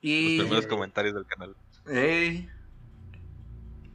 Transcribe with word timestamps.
Y... 0.00 0.36
Los 0.38 0.46
primeros 0.46 0.66
comentarios 0.66 1.14
del 1.14 1.26
canal. 1.26 1.56
Ey. 1.86 2.48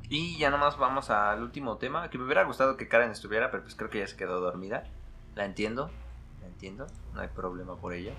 Y 0.09 0.37
ya 0.37 0.49
nomás 0.49 0.77
vamos 0.77 1.09
al 1.09 1.41
último 1.41 1.77
tema, 1.77 2.09
que 2.09 2.17
me 2.17 2.25
hubiera 2.25 2.43
gustado 2.43 2.77
que 2.77 2.87
Karen 2.87 3.11
estuviera, 3.11 3.49
pero 3.49 3.63
pues 3.63 3.75
creo 3.75 3.89
que 3.89 3.99
ya 3.99 4.07
se 4.07 4.15
quedó 4.15 4.39
dormida. 4.41 4.83
La 5.35 5.45
entiendo, 5.45 5.89
la 6.41 6.47
entiendo, 6.47 6.87
no 7.13 7.21
hay 7.21 7.29
problema 7.29 7.75
por 7.77 7.93
ella. 7.93 8.13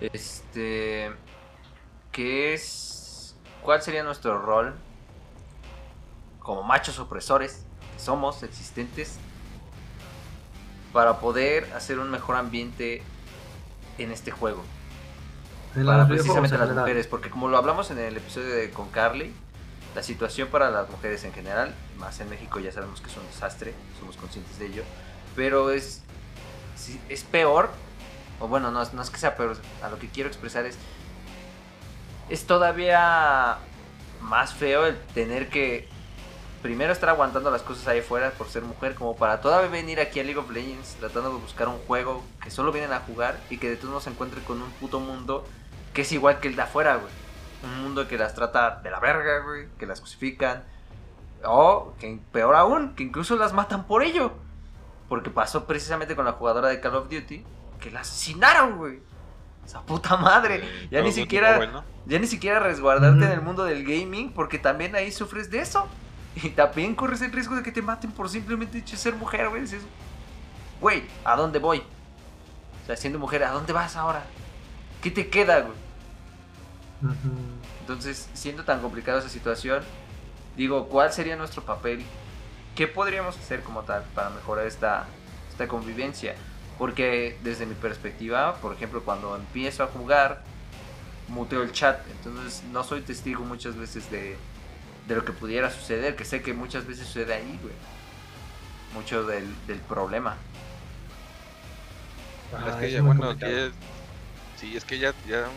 Este... 0.00 1.12
¿Qué 2.12 2.54
es... 2.54 3.36
¿Cuál 3.62 3.82
sería 3.82 4.02
nuestro 4.02 4.40
rol 4.40 4.74
como 6.38 6.62
machos 6.62 6.98
opresores 6.98 7.66
que 7.92 7.98
somos 7.98 8.42
existentes 8.42 9.18
para 10.92 11.18
poder 11.18 11.64
hacer 11.74 11.98
un 11.98 12.10
mejor 12.10 12.36
ambiente 12.36 13.02
en 13.98 14.12
este 14.12 14.30
juego? 14.30 14.62
Para 15.84 16.04
precisamente 16.08 16.56
las 16.58 16.68
mujeres, 16.82 17.06
porque 17.06 17.30
como 17.30 17.48
lo 17.48 17.56
hablamos 17.58 17.90
en 17.90 17.98
el 17.98 18.16
episodio 18.16 18.48
de 18.54 18.70
con 18.70 18.88
Carly, 18.90 19.32
la 19.94 20.02
situación 20.02 20.48
para 20.48 20.70
las 20.70 20.88
mujeres 20.90 21.24
en 21.24 21.32
general, 21.32 21.74
más 21.98 22.20
en 22.20 22.28
México 22.30 22.58
ya 22.60 22.70
sabemos 22.72 23.00
que 23.00 23.08
es 23.08 23.16
un 23.16 23.26
desastre, 23.26 23.74
somos 23.98 24.16
conscientes 24.16 24.58
de 24.58 24.66
ello, 24.66 24.82
pero 25.34 25.70
es, 25.70 26.02
es 27.08 27.24
peor, 27.24 27.70
o 28.40 28.48
bueno, 28.48 28.70
no, 28.70 28.82
es- 28.82 28.92
no 28.92 29.02
es 29.02 29.10
que 29.10 29.18
sea 29.18 29.36
peor, 29.36 29.56
a 29.82 29.88
lo 29.88 29.98
que 29.98 30.08
quiero 30.08 30.28
expresar 30.28 30.66
es, 30.66 30.76
es 32.28 32.46
todavía 32.46 33.58
más 34.20 34.52
feo 34.54 34.86
el 34.86 34.96
tener 35.14 35.48
que 35.48 35.88
primero 36.62 36.92
estar 36.92 37.08
aguantando 37.10 37.50
las 37.50 37.62
cosas 37.62 37.86
ahí 37.86 38.00
afuera 38.00 38.32
por 38.32 38.48
ser 38.48 38.62
mujer, 38.62 38.94
como 38.94 39.16
para 39.16 39.40
todavía 39.40 39.68
venir 39.70 40.00
aquí 40.00 40.18
a 40.20 40.24
League 40.24 40.38
of 40.38 40.50
Legends 40.50 40.96
tratando 40.98 41.30
de 41.32 41.36
buscar 41.36 41.68
un 41.68 41.78
juego 41.86 42.24
que 42.42 42.50
solo 42.50 42.72
vienen 42.72 42.92
a 42.92 43.00
jugar 43.00 43.38
y 43.50 43.58
que 43.58 43.68
de 43.70 43.76
todos 43.76 43.90
modos 43.90 44.04
se 44.04 44.10
encuentre 44.10 44.42
con 44.42 44.60
un 44.60 44.70
puto 44.72 44.98
mundo 44.98 45.46
que 45.96 46.02
es 46.02 46.12
igual 46.12 46.40
que 46.40 46.48
el 46.48 46.56
de 46.56 46.60
afuera, 46.62 46.96
güey. 46.96 47.10
Un 47.64 47.82
mundo 47.82 48.06
que 48.06 48.18
las 48.18 48.34
trata 48.34 48.80
de 48.82 48.90
la 48.90 49.00
verga, 49.00 49.38
güey, 49.38 49.66
que 49.78 49.86
las 49.86 50.00
crucifican. 50.00 50.62
O, 51.42 51.94
que 51.98 52.18
peor 52.32 52.54
aún, 52.54 52.94
que 52.94 53.02
incluso 53.02 53.34
las 53.36 53.54
matan 53.54 53.86
por 53.86 54.02
ello. 54.02 54.32
Porque 55.08 55.30
pasó 55.30 55.64
precisamente 55.66 56.14
con 56.14 56.26
la 56.26 56.32
jugadora 56.32 56.68
de 56.68 56.80
Call 56.80 56.96
of 56.96 57.08
Duty, 57.08 57.44
que 57.80 57.90
la 57.90 58.00
asesinaron, 58.00 58.76
güey. 58.76 59.00
Esa 59.64 59.80
puta 59.80 60.18
madre. 60.18 60.60
Eh, 60.62 60.88
Ya 60.90 61.00
ni 61.00 61.12
siquiera- 61.12 61.56
bueno. 61.56 61.82
Ya 62.04 62.18
ni 62.18 62.26
siquiera 62.26 62.60
resguardarte 62.60 63.16
Ujú. 63.16 63.24
en 63.26 63.32
el 63.32 63.40
mundo 63.40 63.64
del 63.64 63.82
gaming, 63.84 64.32
porque 64.32 64.58
también 64.58 64.94
ahí 64.94 65.10
sufres 65.10 65.50
de 65.50 65.60
eso. 65.60 65.88
Y 66.42 66.50
también 66.50 66.94
corres 66.94 67.22
el 67.22 67.32
riesgo 67.32 67.56
de 67.56 67.62
que 67.62 67.72
te 67.72 67.80
maten 67.80 68.12
por 68.12 68.28
simplemente 68.28 68.86
ser 68.94 69.14
mujer, 69.14 69.48
güey. 69.48 69.62
Dices, 69.62 69.82
güey, 70.78 71.04
¿a 71.24 71.34
dónde 71.36 71.58
voy? 71.58 71.78
O 72.82 72.86
sea, 72.86 72.96
siendo 72.98 73.18
mujer, 73.18 73.42
¿a 73.44 73.50
dónde 73.52 73.72
vas 73.72 73.96
ahora? 73.96 74.22
¿Qué 75.00 75.10
te 75.10 75.28
queda, 75.30 75.60
güey? 75.60 75.85
Entonces, 77.80 78.28
siendo 78.34 78.64
tan 78.64 78.80
complicada 78.80 79.20
esa 79.20 79.28
situación, 79.28 79.82
digo, 80.56 80.88
¿cuál 80.88 81.12
sería 81.12 81.36
nuestro 81.36 81.64
papel? 81.64 82.04
¿Qué 82.74 82.86
podríamos 82.86 83.36
hacer 83.38 83.62
como 83.62 83.82
tal 83.82 84.04
para 84.14 84.30
mejorar 84.30 84.66
esta, 84.66 85.06
esta 85.50 85.68
convivencia? 85.68 86.34
Porque 86.78 87.38
desde 87.42 87.66
mi 87.66 87.74
perspectiva, 87.74 88.56
por 88.56 88.74
ejemplo, 88.74 89.02
cuando 89.04 89.36
empiezo 89.36 89.82
a 89.84 89.86
jugar, 89.88 90.42
muteo 91.28 91.62
el 91.62 91.72
chat, 91.72 92.00
entonces 92.10 92.62
no 92.64 92.84
soy 92.84 93.02
testigo 93.02 93.44
muchas 93.44 93.76
veces 93.76 94.10
de, 94.10 94.36
de 95.06 95.14
lo 95.14 95.24
que 95.24 95.32
pudiera 95.32 95.70
suceder, 95.70 96.16
que 96.16 96.24
sé 96.24 96.42
que 96.42 96.52
muchas 96.54 96.86
veces 96.86 97.06
sucede 97.06 97.34
ahí, 97.34 97.58
güey. 97.62 97.74
Mucho 98.94 99.24
del, 99.24 99.46
del 99.66 99.80
problema. 99.80 100.36
Es 102.68 102.76
que 102.76 102.90
ya, 102.92 103.02
bueno, 103.02 103.36
que 103.36 103.70
sí, 104.56 104.76
es 104.76 104.84
que 104.84 104.98
ya, 104.98 105.12
ya, 105.26 105.48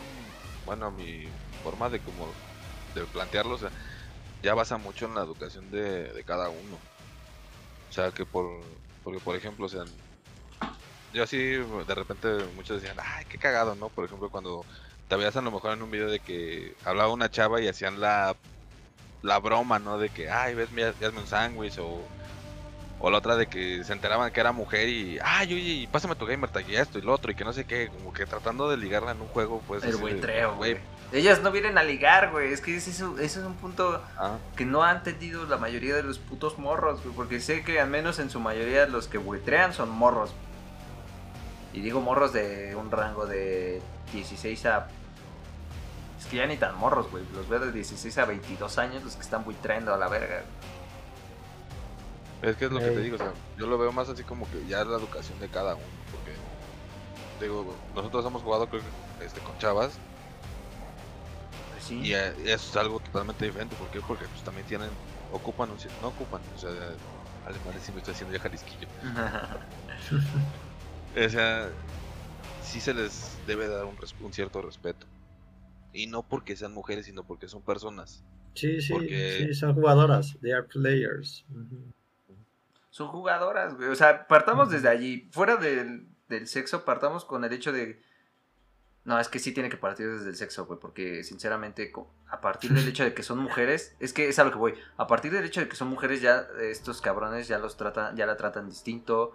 bueno, 0.66 0.90
mi 0.90 1.26
forma 1.62 1.88
de 1.88 2.00
como, 2.00 2.32
de 2.94 3.04
plantearlo, 3.06 3.58
ya 4.42 4.54
basa 4.54 4.78
mucho 4.78 5.06
en 5.06 5.14
la 5.14 5.22
educación 5.22 5.70
de, 5.70 6.22
cada 6.26 6.48
uno. 6.48 6.78
O 7.88 7.92
sea, 7.92 8.10
que 8.10 8.24
por, 8.24 8.46
porque 9.02 9.20
por 9.20 9.36
ejemplo, 9.36 9.66
o 9.66 9.68
sea, 9.68 9.84
yo 11.12 11.24
así, 11.24 11.38
de 11.38 11.94
repente 11.94 12.28
muchos 12.54 12.80
decían, 12.80 12.96
ay, 13.02 13.24
qué 13.26 13.38
cagado, 13.38 13.74
¿no? 13.74 13.88
Por 13.88 14.04
ejemplo, 14.04 14.30
cuando 14.30 14.64
te 15.08 15.16
veías 15.16 15.36
a 15.36 15.42
lo 15.42 15.50
mejor 15.50 15.72
en 15.72 15.82
un 15.82 15.90
video 15.90 16.08
de 16.08 16.20
que 16.20 16.76
hablaba 16.84 17.12
una 17.12 17.30
chava 17.30 17.60
y 17.60 17.68
hacían 17.68 18.00
la, 18.00 18.36
la 19.22 19.38
broma, 19.38 19.78
¿no? 19.78 19.98
De 19.98 20.08
que, 20.08 20.30
ay, 20.30 20.54
ves, 20.54 20.68
hazme 21.02 21.20
un 21.20 21.26
sándwich 21.26 21.78
o... 21.78 22.00
O 23.02 23.10
la 23.10 23.18
otra 23.18 23.34
de 23.36 23.46
que 23.46 23.82
se 23.82 23.94
enteraban 23.94 24.30
que 24.30 24.40
era 24.40 24.52
mujer 24.52 24.88
y, 24.88 25.18
ay, 25.24 25.54
oye, 25.54 25.88
pásame 25.90 26.16
tu 26.16 26.26
gamer 26.26 26.50
tag 26.50 26.68
y 26.68 26.76
esto 26.76 26.98
y 26.98 27.02
lo 27.02 27.14
otro 27.14 27.32
y 27.32 27.34
que 27.34 27.44
no 27.44 27.52
sé 27.54 27.64
qué, 27.64 27.88
como 27.88 28.12
que 28.12 28.26
tratando 28.26 28.68
de 28.68 28.76
ligarla 28.76 29.12
en 29.12 29.22
un 29.22 29.28
juego, 29.28 29.62
pues. 29.66 29.82
El 29.84 29.92
de, 29.92 29.96
buitreo, 29.96 30.54
güey. 30.56 30.76
Ellas 31.10 31.40
no 31.40 31.50
vienen 31.50 31.78
a 31.78 31.82
ligar, 31.82 32.30
güey. 32.30 32.52
Es 32.52 32.60
que 32.60 32.76
ese 32.76 32.90
es, 32.90 33.00
un- 33.00 33.18
ese 33.18 33.40
es 33.40 33.46
un 33.46 33.54
punto 33.54 34.02
ah, 34.18 34.36
que 34.54 34.66
no 34.66 34.82
han 34.84 34.98
entendido 34.98 35.46
la 35.46 35.56
mayoría 35.56 35.94
de 35.96 36.02
los 36.02 36.18
putos 36.18 36.58
morros, 36.58 37.02
güey, 37.02 37.14
porque 37.14 37.40
sé 37.40 37.64
que 37.64 37.80
al 37.80 37.88
menos 37.88 38.18
en 38.18 38.28
su 38.28 38.38
mayoría 38.38 38.86
los 38.86 39.08
que 39.08 39.16
buitrean 39.18 39.72
son 39.72 39.88
morros. 39.88 40.34
Y 41.72 41.80
digo 41.80 42.00
morros 42.00 42.32
de 42.34 42.74
un 42.76 42.90
rango 42.90 43.26
de 43.26 43.80
16 44.12 44.66
a... 44.66 44.88
Es 46.18 46.26
que 46.26 46.36
ya 46.36 46.46
ni 46.46 46.58
tan 46.58 46.76
morros, 46.76 47.10
güey. 47.10 47.24
Los 47.34 47.48
veo 47.48 47.60
de 47.60 47.72
16 47.72 48.18
a 48.18 48.26
22 48.26 48.76
años 48.78 49.02
los 49.02 49.14
que 49.16 49.22
están 49.22 49.42
buitreando 49.44 49.94
a 49.94 49.96
la 49.96 50.08
verga. 50.08 50.42
Es 52.42 52.56
que 52.56 52.64
es 52.66 52.72
lo 52.72 52.78
que 52.78 52.90
te 52.90 53.00
digo, 53.02 53.16
o 53.16 53.18
sea, 53.18 53.32
yo 53.58 53.66
lo 53.66 53.76
veo 53.78 53.92
más 53.92 54.08
así 54.08 54.22
como 54.24 54.50
que 54.50 54.64
ya 54.66 54.80
es 54.80 54.86
la 54.86 54.96
educación 54.96 55.38
de 55.40 55.48
cada 55.48 55.74
uno, 55.74 55.84
porque 56.10 56.32
digo, 57.40 57.74
nosotros 57.94 58.24
hemos 58.24 58.42
jugado 58.42 58.66
creo 58.66 58.80
que, 58.82 59.24
este, 59.24 59.40
con 59.40 59.56
chavas 59.58 59.98
Pues 61.72 61.84
sí. 61.84 62.00
y 62.02 62.14
eh, 62.14 62.32
eso 62.44 62.70
es 62.70 62.76
algo 62.76 62.98
totalmente 63.00 63.44
diferente, 63.44 63.76
¿por 63.76 63.90
qué? 63.90 64.00
Porque 64.00 64.24
pues 64.26 64.42
también 64.42 64.66
tienen, 64.66 64.88
ocupan 65.32 65.70
un 65.70 65.78
no 66.00 66.08
ocupan, 66.08 66.40
o 66.54 66.58
sea, 66.58 66.70
alemanes 67.46 67.82
sí 67.82 67.92
me 67.92 67.98
estoy 67.98 68.14
haciendo 68.14 68.34
ya 68.34 68.40
jalisquillo, 68.42 68.88
o 71.26 71.28
sea, 71.28 71.68
sí 72.62 72.80
se 72.80 72.94
les 72.94 73.36
debe 73.46 73.68
dar 73.68 73.84
un, 73.84 73.96
res- 73.98 74.14
un 74.20 74.32
cierto 74.32 74.62
respeto, 74.62 75.06
y 75.92 76.06
no 76.06 76.22
porque 76.22 76.56
sean 76.56 76.72
mujeres, 76.72 77.04
sino 77.06 77.22
porque 77.24 77.48
son 77.48 77.60
personas, 77.62 78.22
Sí, 78.54 78.80
sí, 78.80 78.92
Porque- 78.92 79.46
sí, 79.46 79.54
son 79.54 79.74
jugadoras. 79.74 80.36
They 80.42 80.50
are 80.50 80.64
players. 80.64 81.44
Ujú. 81.50 81.88
Son 82.90 83.08
jugadoras, 83.08 83.76
güey. 83.76 83.88
O 83.88 83.94
sea, 83.94 84.26
partamos 84.26 84.70
desde 84.70 84.88
allí. 84.88 85.28
Fuera 85.32 85.56
del, 85.56 86.08
del 86.28 86.46
sexo, 86.46 86.84
partamos 86.84 87.24
con 87.24 87.44
el 87.44 87.52
hecho 87.52 87.72
de. 87.72 88.02
No, 89.04 89.18
es 89.18 89.28
que 89.28 89.38
sí 89.38 89.52
tiene 89.52 89.70
que 89.70 89.76
partir 89.78 90.10
desde 90.10 90.28
el 90.28 90.36
sexo, 90.36 90.66
güey. 90.66 90.78
Porque 90.78 91.24
sinceramente, 91.24 91.92
a 92.28 92.40
partir 92.40 92.72
del 92.72 92.86
hecho 92.88 93.04
de 93.04 93.14
que 93.14 93.22
son 93.22 93.38
mujeres, 93.38 93.96
es 94.00 94.12
que 94.12 94.28
es 94.28 94.38
a 94.38 94.44
lo 94.44 94.50
que 94.50 94.58
voy. 94.58 94.74
A 94.96 95.06
partir 95.06 95.32
del 95.32 95.44
hecho 95.44 95.60
de 95.60 95.68
que 95.68 95.76
son 95.76 95.88
mujeres, 95.88 96.20
ya 96.20 96.46
estos 96.60 97.00
cabrones 97.00 97.48
ya 97.48 97.58
los 97.58 97.76
tratan, 97.76 98.14
ya 98.16 98.26
la 98.26 98.36
tratan 98.36 98.68
distinto, 98.68 99.32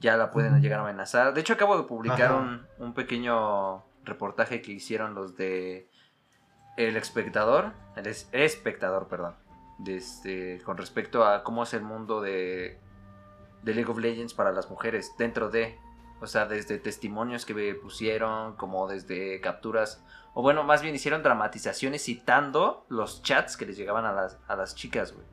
ya 0.00 0.16
la 0.16 0.32
pueden 0.32 0.60
llegar 0.60 0.80
a 0.80 0.82
amenazar. 0.82 1.32
De 1.34 1.40
hecho, 1.42 1.52
acabo 1.52 1.76
de 1.76 1.84
publicar 1.84 2.32
un, 2.34 2.66
un 2.78 2.92
pequeño 2.94 3.84
reportaje 4.04 4.60
que 4.62 4.72
hicieron 4.72 5.14
los 5.14 5.36
de 5.36 5.88
El 6.76 6.96
Espectador, 6.96 7.72
el 7.96 8.06
es- 8.08 8.28
espectador, 8.32 9.06
perdón. 9.08 9.36
de 9.78 9.96
este, 9.96 10.60
con 10.64 10.76
respecto 10.76 11.24
a 11.24 11.44
cómo 11.44 11.62
es 11.62 11.72
el 11.74 11.82
mundo 11.82 12.20
de, 12.20 12.80
de 13.64 13.74
League 13.74 13.90
of 13.90 13.98
Legends 13.98 14.34
para 14.34 14.52
las 14.52 14.70
mujeres 14.70 15.12
dentro 15.18 15.50
de, 15.50 15.78
o 16.20 16.26
sea, 16.26 16.46
desde 16.46 16.78
testimonios 16.78 17.46
que 17.46 17.54
me 17.54 17.74
pusieron, 17.74 18.56
como 18.56 18.86
desde 18.86 19.40
capturas, 19.40 20.04
o 20.34 20.42
bueno, 20.42 20.64
más 20.64 20.82
bien 20.82 20.94
hicieron 20.94 21.22
dramatizaciones 21.22 22.04
citando 22.04 22.84
los 22.88 23.22
chats 23.22 23.56
que 23.56 23.66
les 23.66 23.76
llegaban 23.76 24.04
a 24.04 24.12
las, 24.12 24.38
a 24.46 24.56
las 24.56 24.74
chicas, 24.74 25.12
güey. 25.12 25.26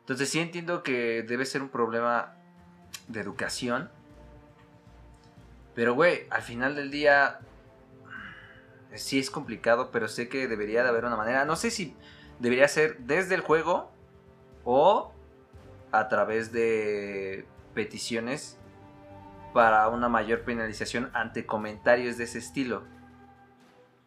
Entonces 0.00 0.30
sí 0.30 0.40
entiendo 0.40 0.82
que 0.82 1.22
debe 1.22 1.46
ser 1.46 1.62
un 1.62 1.68
problema 1.68 2.34
de 3.06 3.20
educación, 3.20 3.90
pero 5.74 5.94
güey, 5.94 6.26
al 6.30 6.42
final 6.42 6.74
del 6.74 6.90
día 6.90 7.40
sí 8.94 9.18
es 9.18 9.30
complicado, 9.30 9.90
pero 9.92 10.08
sé 10.08 10.28
que 10.28 10.48
debería 10.48 10.82
de 10.82 10.88
haber 10.88 11.04
una 11.04 11.16
manera, 11.16 11.44
no 11.44 11.56
sé 11.56 11.70
si 11.70 11.96
debería 12.40 12.66
ser 12.66 12.98
desde 12.98 13.36
el 13.36 13.40
juego 13.42 13.90
o 14.64 15.12
a 15.92 16.08
través 16.08 16.52
de 16.52 17.46
peticiones 17.74 18.58
para 19.52 19.88
una 19.88 20.08
mayor 20.08 20.42
penalización 20.42 21.10
ante 21.12 21.46
comentarios 21.46 22.16
de 22.16 22.24
ese 22.24 22.38
estilo. 22.38 22.82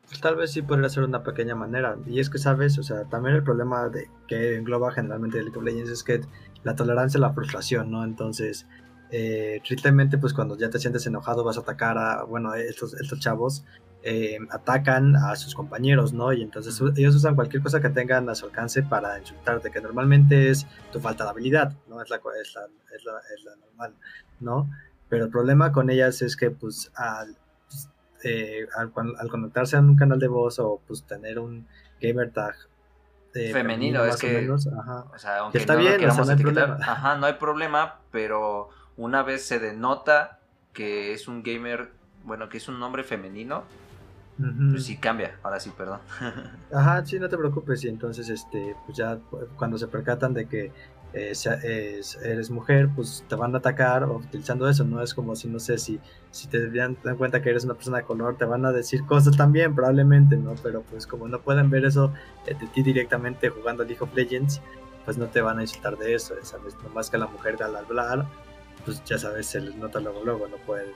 Pues 0.08 0.20
tal 0.22 0.36
vez 0.36 0.52
sí 0.52 0.62
podría 0.62 0.90
ser 0.90 1.04
una 1.04 1.24
pequeña 1.24 1.56
manera. 1.56 1.98
Y 2.06 2.20
es 2.20 2.30
que, 2.30 2.38
¿sabes? 2.38 2.78
O 2.78 2.84
sea, 2.84 3.06
también 3.06 3.36
el 3.36 3.44
problema 3.44 3.90
de 3.90 4.10
que 4.28 4.56
engloba 4.56 4.92
generalmente 4.92 5.42
League 5.42 5.58
of 5.58 5.64
Legends 5.64 5.90
es 5.90 6.04
que 6.04 6.22
la 6.64 6.76
tolerancia 6.76 7.18
a 7.18 7.22
la 7.22 7.34
frustración, 7.34 7.92
¿no? 7.92 8.04
Entonces, 8.04 8.68
eh, 9.12 9.62
tristemente, 9.66 10.18
pues 10.18 10.34
cuando 10.34 10.58
ya 10.58 10.70
te 10.70 10.80
sientes 10.80 11.06
enojado 11.08 11.44
vas 11.44 11.58
a 11.58 11.62
atacar 11.62 11.98
a, 11.98 12.24
bueno, 12.24 12.54
estos, 12.54 12.94
estos 12.96 13.20
chavos 13.20 13.66
eh, 14.08 14.38
atacan 14.52 15.16
a 15.16 15.36
sus 15.36 15.56
compañeros, 15.56 16.14
¿no? 16.14 16.32
Y 16.32 16.44
entonces 16.44 16.80
ellos 16.96 17.16
usan 17.16 17.34
cualquier 17.34 17.64
cosa 17.64 17.82
que 17.82 17.90
tengan 17.90 18.30
a 18.30 18.36
su 18.36 18.46
alcance 18.46 18.84
para 18.84 19.18
insultarte, 19.18 19.72
que 19.72 19.82
normalmente 19.82 20.52
es 20.52 20.68
tu 20.92 21.00
falta 21.00 21.24
de 21.24 21.32
habilidad, 21.32 21.74
¿no? 21.90 22.00
Es 22.02 22.10
la, 22.12 22.18
es 22.18 22.54
la, 22.54 22.62
es 22.96 23.04
la, 23.04 23.14
es 23.36 23.44
la 23.44 23.56
normal, 23.56 23.94
¿no? 24.40 24.70
Pero 25.10 25.26
el 25.26 25.32
problema 25.32 25.72
con 25.72 25.90
ellas 25.90 26.22
es 26.22 26.38
que, 26.38 26.52
pues, 26.52 26.92
al- 26.96 27.36
pues, 27.68 27.90
eh, 28.24 28.68
al, 28.78 28.92
conectarse 28.92 29.76
a 29.76 29.80
un 29.80 29.96
canal 29.96 30.20
de 30.20 30.28
voz 30.28 30.60
o 30.60 30.80
pues 30.88 31.04
tener 31.04 31.40
un 31.40 31.68
gamer 32.00 32.30
tag 32.32 32.54
eh, 33.34 33.52
Femenino, 33.54 34.06
es 34.06 34.16
o 34.16 34.18
que- 34.20 34.34
menos, 34.34 34.68
ajá. 34.68 35.06
O 35.14 35.18
sea, 35.18 35.40
aunque 35.40 35.58
está 35.58 35.74
no 35.74 35.80
bien, 35.80 36.00
lo 36.02 36.08
o 36.08 36.12
sea, 36.12 36.24
no 36.26 36.30
hay 36.30 36.36
etiquetar, 36.36 36.66
problema. 36.68 36.92
ajá, 36.94 37.18
no 37.18 37.26
hay 37.26 37.34
problema, 37.34 38.00
pero 38.12 38.70
una 38.98 39.24
vez 39.24 39.46
se 39.46 39.58
denota 39.60 40.40
que 40.74 41.12
es 41.14 41.28
un 41.28 41.42
gamer, 41.44 41.90
bueno, 42.24 42.50
que 42.50 42.58
es 42.58 42.68
un 42.68 42.80
nombre 42.80 43.04
femenino, 43.04 43.64
Ujú. 44.38 44.72
pues 44.72 44.84
sí 44.86 44.98
cambia, 44.98 45.38
ahora 45.44 45.60
sí, 45.60 45.72
perdón. 45.78 46.00
Ajá, 46.74 47.06
sí, 47.06 47.20
no 47.20 47.30
te 47.30 47.38
preocupes. 47.38 47.84
Y 47.84 47.88
entonces, 47.90 48.30
este, 48.30 48.76
pues 48.86 48.98
ya 48.98 49.18
cu- 49.18 49.48
cuando 49.58 49.78
se 49.78 49.88
percatan 49.88 50.34
de 50.34 50.46
que 50.48 50.72
eh, 51.14 51.32
es- 51.32 52.16
eres 52.18 52.50
mujer, 52.50 52.90
pues 52.94 53.24
te 53.30 53.36
van 53.36 53.56
a 53.56 53.60
atacar 53.60 54.04
utilizando 54.10 54.68
eso. 54.68 54.84
No 54.84 55.02
es 55.02 55.14
como 55.14 55.36
si, 55.38 55.48
no 55.48 55.60
sé, 55.60 55.78
si, 55.78 56.00
si 56.32 56.48
te 56.48 56.70
dan, 56.72 56.98
dan 57.04 57.16
cuenta 57.16 57.42
que 57.42 57.50
eres 57.52 57.64
una 57.64 57.76
persona 57.76 58.00
de 58.00 58.04
color, 58.04 58.36
te 58.38 58.44
van 58.44 58.66
a 58.66 58.74
decir 58.74 59.06
cosas 59.06 59.38
también, 59.38 59.74
probablemente, 59.74 60.36
¿no? 60.36 60.56
Pero 60.62 60.82
pues 60.82 61.08
como 61.08 61.30
no 61.30 61.40
pueden 61.40 61.70
ver 61.70 61.86
eso 61.86 62.12
eh, 62.48 62.54
de 62.60 62.68
ti 62.68 62.84
directamente 62.84 63.48
jugando 63.50 63.84
League 63.86 64.02
of 64.02 64.14
Legends, 64.14 64.60
pues 65.06 65.18
no 65.18 65.28
te 65.28 65.40
van 65.40 65.60
a 65.60 65.62
insultar 65.62 65.98
de 65.98 66.16
eso, 66.16 66.34
¿sabes? 66.42 66.76
Nomás 66.84 67.10
que 67.10 67.18
la 67.18 67.28
mujer 67.28 67.64
al 67.64 67.76
hablar, 67.78 68.26
pues 68.84 69.02
ya 69.06 69.18
sabes, 69.18 69.46
se 69.46 69.62
les 69.62 69.76
nota 69.76 70.02
luego, 70.02 70.22
luego, 70.26 70.48
no 70.50 70.58
pueden 70.58 70.88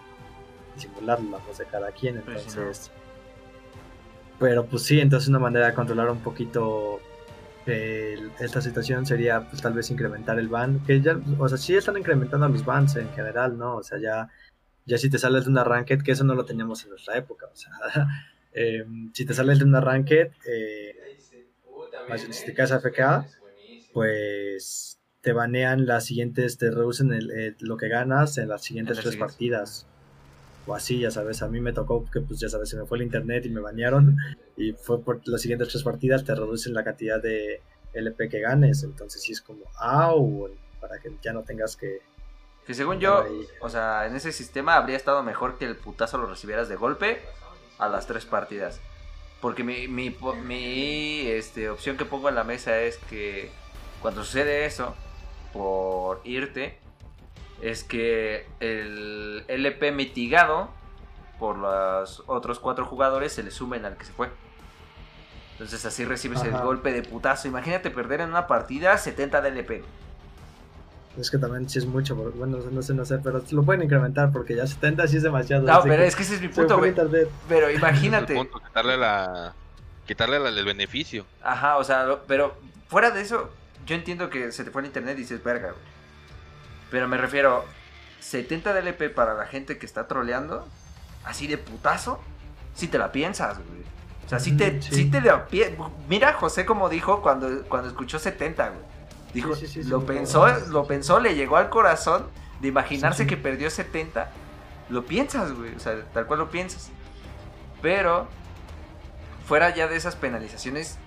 disimular 0.75 1.21
la 1.23 1.37
voz 1.37 1.57
de 1.59 1.65
cada 1.65 1.91
quien, 1.91 2.21
Pues 2.23 2.41
sí, 2.41 2.49
no. 2.49 2.55
Pero 4.39 4.67
pues 4.69 4.83
sí, 4.85 4.99
entonces 5.01 5.29
una 5.29 5.39
manera 5.39 5.67
de 5.67 5.73
controlar 5.75 6.09
un 6.11 6.21
poquito 6.23 7.05
el- 7.65 8.35
esta 8.39 8.61
situación 8.61 9.05
sería 9.05 9.47
pues 9.49 9.61
tal 9.61 9.73
vez 9.73 9.91
incrementar 9.91 10.39
el 10.39 10.49
ban, 10.49 10.83
que 10.83 11.01
ya, 11.01 11.21
o 11.39 11.49
sea, 11.49 11.57
sí 11.57 11.75
están 11.77 11.97
incrementando 11.97 12.47
los 12.49 12.65
bans 12.65 12.95
en 12.97 13.11
general, 13.11 13.57
¿no? 13.57 13.77
O 13.77 13.83
sea, 13.83 13.99
ya, 13.99 14.29
ya 14.85 14.97
si 14.99 15.09
te 15.09 15.19
sales 15.19 15.45
de 15.45 15.51
una 15.51 15.63
ranked, 15.65 16.03
que 16.03 16.13
eso 16.13 16.23
no 16.25 16.35
lo 16.35 16.45
teníamos 16.45 16.83
en 16.85 16.91
nuestra 16.91 17.17
época, 17.17 17.47
o 17.53 17.55
sea, 17.57 17.71
eh, 18.53 18.85
si 19.13 19.25
te 19.25 19.33
sales 19.35 19.59
de 19.59 19.65
una 19.65 19.81
ranked, 19.81 20.31
eh, 20.45 20.95
si 22.31 22.43
te 22.45 22.53
quedas 22.53 22.71
AFK, 22.71 23.27
pues 23.91 24.99
te 25.21 25.33
banean 25.33 25.85
las 25.85 26.05
siguientes, 26.05 26.57
te 26.57 26.71
reducen 26.71 27.11
el- 27.13 27.31
el- 27.31 27.57
lo 27.59 27.77
que 27.77 27.87
ganas 27.89 28.37
en 28.37 28.49
las 28.49 28.63
siguientes 28.63 28.99
tres 29.01 29.17
partidas. 29.17 29.87
O 30.69 30.75
así, 30.75 30.99
ya 30.99 31.09
sabes, 31.09 31.41
a 31.41 31.47
mí 31.47 31.59
me 31.59 31.73
tocó 31.73 32.05
que 32.05 32.21
pues 32.21 32.39
ya 32.39 32.47
sabes, 32.47 32.69
se 32.69 32.77
me 32.77 32.85
fue 32.85 32.99
el 32.99 33.03
internet 33.03 33.43
y 33.47 33.49
me 33.49 33.59
banearon 33.59 34.15
y 34.55 34.73
fue 34.73 35.01
por 35.01 35.19
las 35.27 35.41
siguientes 35.41 35.69
tres 35.69 35.81
partidas 35.81 36.23
te 36.23 36.35
reducen 36.35 36.75
la 36.75 36.83
cantidad 36.83 37.19
de 37.19 37.63
LP 37.93 38.29
que 38.29 38.39
ganes, 38.39 38.83
entonces 38.83 39.19
sí 39.23 39.31
es 39.31 39.41
como, 39.41 39.65
au, 39.79 40.47
para 40.79 40.99
que 40.99 41.11
ya 41.23 41.33
no 41.33 41.41
tengas 41.41 41.75
que... 41.75 42.01
Que 42.67 42.75
según 42.75 42.99
yo, 42.99 43.23
Ahí. 43.23 43.47
o 43.61 43.69
sea, 43.69 44.05
en 44.05 44.15
ese 44.15 44.31
sistema 44.31 44.75
habría 44.75 44.95
estado 44.95 45.23
mejor 45.23 45.57
que 45.57 45.65
el 45.65 45.75
putazo 45.75 46.19
lo 46.19 46.27
recibieras 46.27 46.69
de 46.69 46.75
golpe 46.75 47.19
a 47.79 47.89
las 47.89 48.05
tres 48.05 48.25
partidas. 48.25 48.79
Porque 49.41 49.63
mi, 49.63 49.87
mi, 49.87 50.15
mi, 50.45 51.21
este, 51.29 51.69
opción 51.71 51.97
que 51.97 52.05
pongo 52.05 52.29
en 52.29 52.35
la 52.35 52.43
mesa 52.43 52.79
es 52.79 52.97
que 53.09 53.49
cuando 54.03 54.23
sucede 54.23 54.65
eso, 54.65 54.93
por 55.51 56.21
irte, 56.25 56.77
es 57.61 57.83
que 57.83 58.47
el 58.59 59.43
LP 59.47 59.91
mitigado 59.91 60.69
por 61.39 61.57
los 61.57 62.23
otros 62.27 62.59
cuatro 62.59 62.85
jugadores 62.85 63.33
se 63.33 63.43
le 63.43 63.51
sumen 63.51 63.85
al 63.85 63.95
que 63.97 64.05
se 64.05 64.11
fue. 64.13 64.29
Entonces 65.53 65.83
así 65.85 66.05
recibes 66.05 66.41
el 66.43 66.51
golpe 66.51 66.93
de 66.93 67.01
putazo. 67.03 67.47
Imagínate 67.47 67.91
perder 67.91 68.21
en 68.21 68.29
una 68.29 68.47
partida 68.47 68.97
70 68.97 69.41
de 69.41 69.49
LP. 69.49 69.83
Es 71.17 71.29
que 71.29 71.37
también 71.37 71.67
sí 71.69 71.79
es 71.79 71.85
mucho, 71.85 72.15
bueno, 72.15 72.59
no 72.71 72.81
sé, 72.81 72.93
no 72.93 73.03
sé, 73.03 73.17
pero 73.17 73.43
lo 73.51 73.63
pueden 73.63 73.83
incrementar 73.83 74.31
porque 74.31 74.55
ya 74.55 74.65
70 74.65 75.07
sí 75.07 75.17
es 75.17 75.23
demasiado. 75.23 75.63
No, 75.65 75.81
pero 75.83 75.97
que 75.97 76.07
es 76.07 76.15
que 76.15 76.23
ese 76.23 76.35
es 76.35 76.41
mi 76.41 76.47
punto, 76.47 76.77
güey. 76.77 76.93
Pero 77.49 77.67
es 77.67 77.77
imagínate. 77.77 78.33
el 78.33 78.39
punto, 78.39 78.59
quitarle 78.65 78.95
la. 78.95 79.53
Quitarle 80.07 80.39
la- 80.39 80.49
el 80.49 80.63
beneficio. 80.65 81.25
Ajá, 81.43 81.77
o 81.77 81.83
sea, 81.83 82.05
lo- 82.05 82.23
pero 82.23 82.55
fuera 82.87 83.11
de 83.11 83.21
eso, 83.21 83.49
yo 83.85 83.95
entiendo 83.95 84.29
que 84.29 84.51
se 84.53 84.63
te 84.63 84.71
fue 84.71 84.81
el 84.81 84.85
internet 84.87 85.15
y 85.17 85.21
dices, 85.21 85.43
verga, 85.43 85.71
güey. 85.71 85.98
Pero 86.91 87.07
me 87.07 87.17
refiero, 87.17 87.65
70 88.19 88.73
de 88.73 88.79
LP 88.79 89.09
para 89.09 89.33
la 89.33 89.45
gente 89.45 89.77
que 89.77 89.85
está 89.85 90.07
troleando, 90.07 90.67
así 91.23 91.47
de 91.47 91.57
putazo, 91.57 92.19
si 92.73 92.87
te 92.87 92.97
la 92.97 93.11
piensas, 93.11 93.57
güey. 93.57 93.81
O 94.25 94.29
sea, 94.29 94.39
si 94.39 94.55
te, 94.55 94.71
Mm, 94.73 94.81
sí. 94.81 94.95
sí 94.95 95.05
te 95.09 95.21
la 95.21 95.47
Mira 96.07 96.33
José 96.33 96.65
como 96.65 96.87
dijo 96.89 97.21
cuando, 97.21 97.63
cuando 97.63 97.89
escuchó 97.89 98.19
70, 98.19 98.69
güey. 98.69 98.81
Dijo, 99.33 99.55
Sí, 99.55 99.67
sí, 99.67 99.83
lo 99.83 100.05
pensó, 100.05 100.47
lo 100.69 100.85
pensó, 100.85 101.19
le 101.19 101.35
llegó 101.35 101.57
al 101.57 101.69
corazón 101.69 102.27
de 102.61 102.67
imaginarse 102.67 103.25
que 103.27 103.37
perdió 103.37 103.69
70. 103.69 104.29
Lo 104.89 105.05
piensas, 105.05 105.51
güey. 105.53 105.75
O 105.75 105.79
sea, 105.79 106.03
tal 106.13 106.25
cual 106.25 106.39
lo 106.39 106.49
piensas. 106.49 106.89
Pero, 107.81 108.27
fuera 109.47 109.73
ya 109.73 109.87
de 109.87 109.95
esas 109.95 110.15
penalizaciones, 110.15 110.97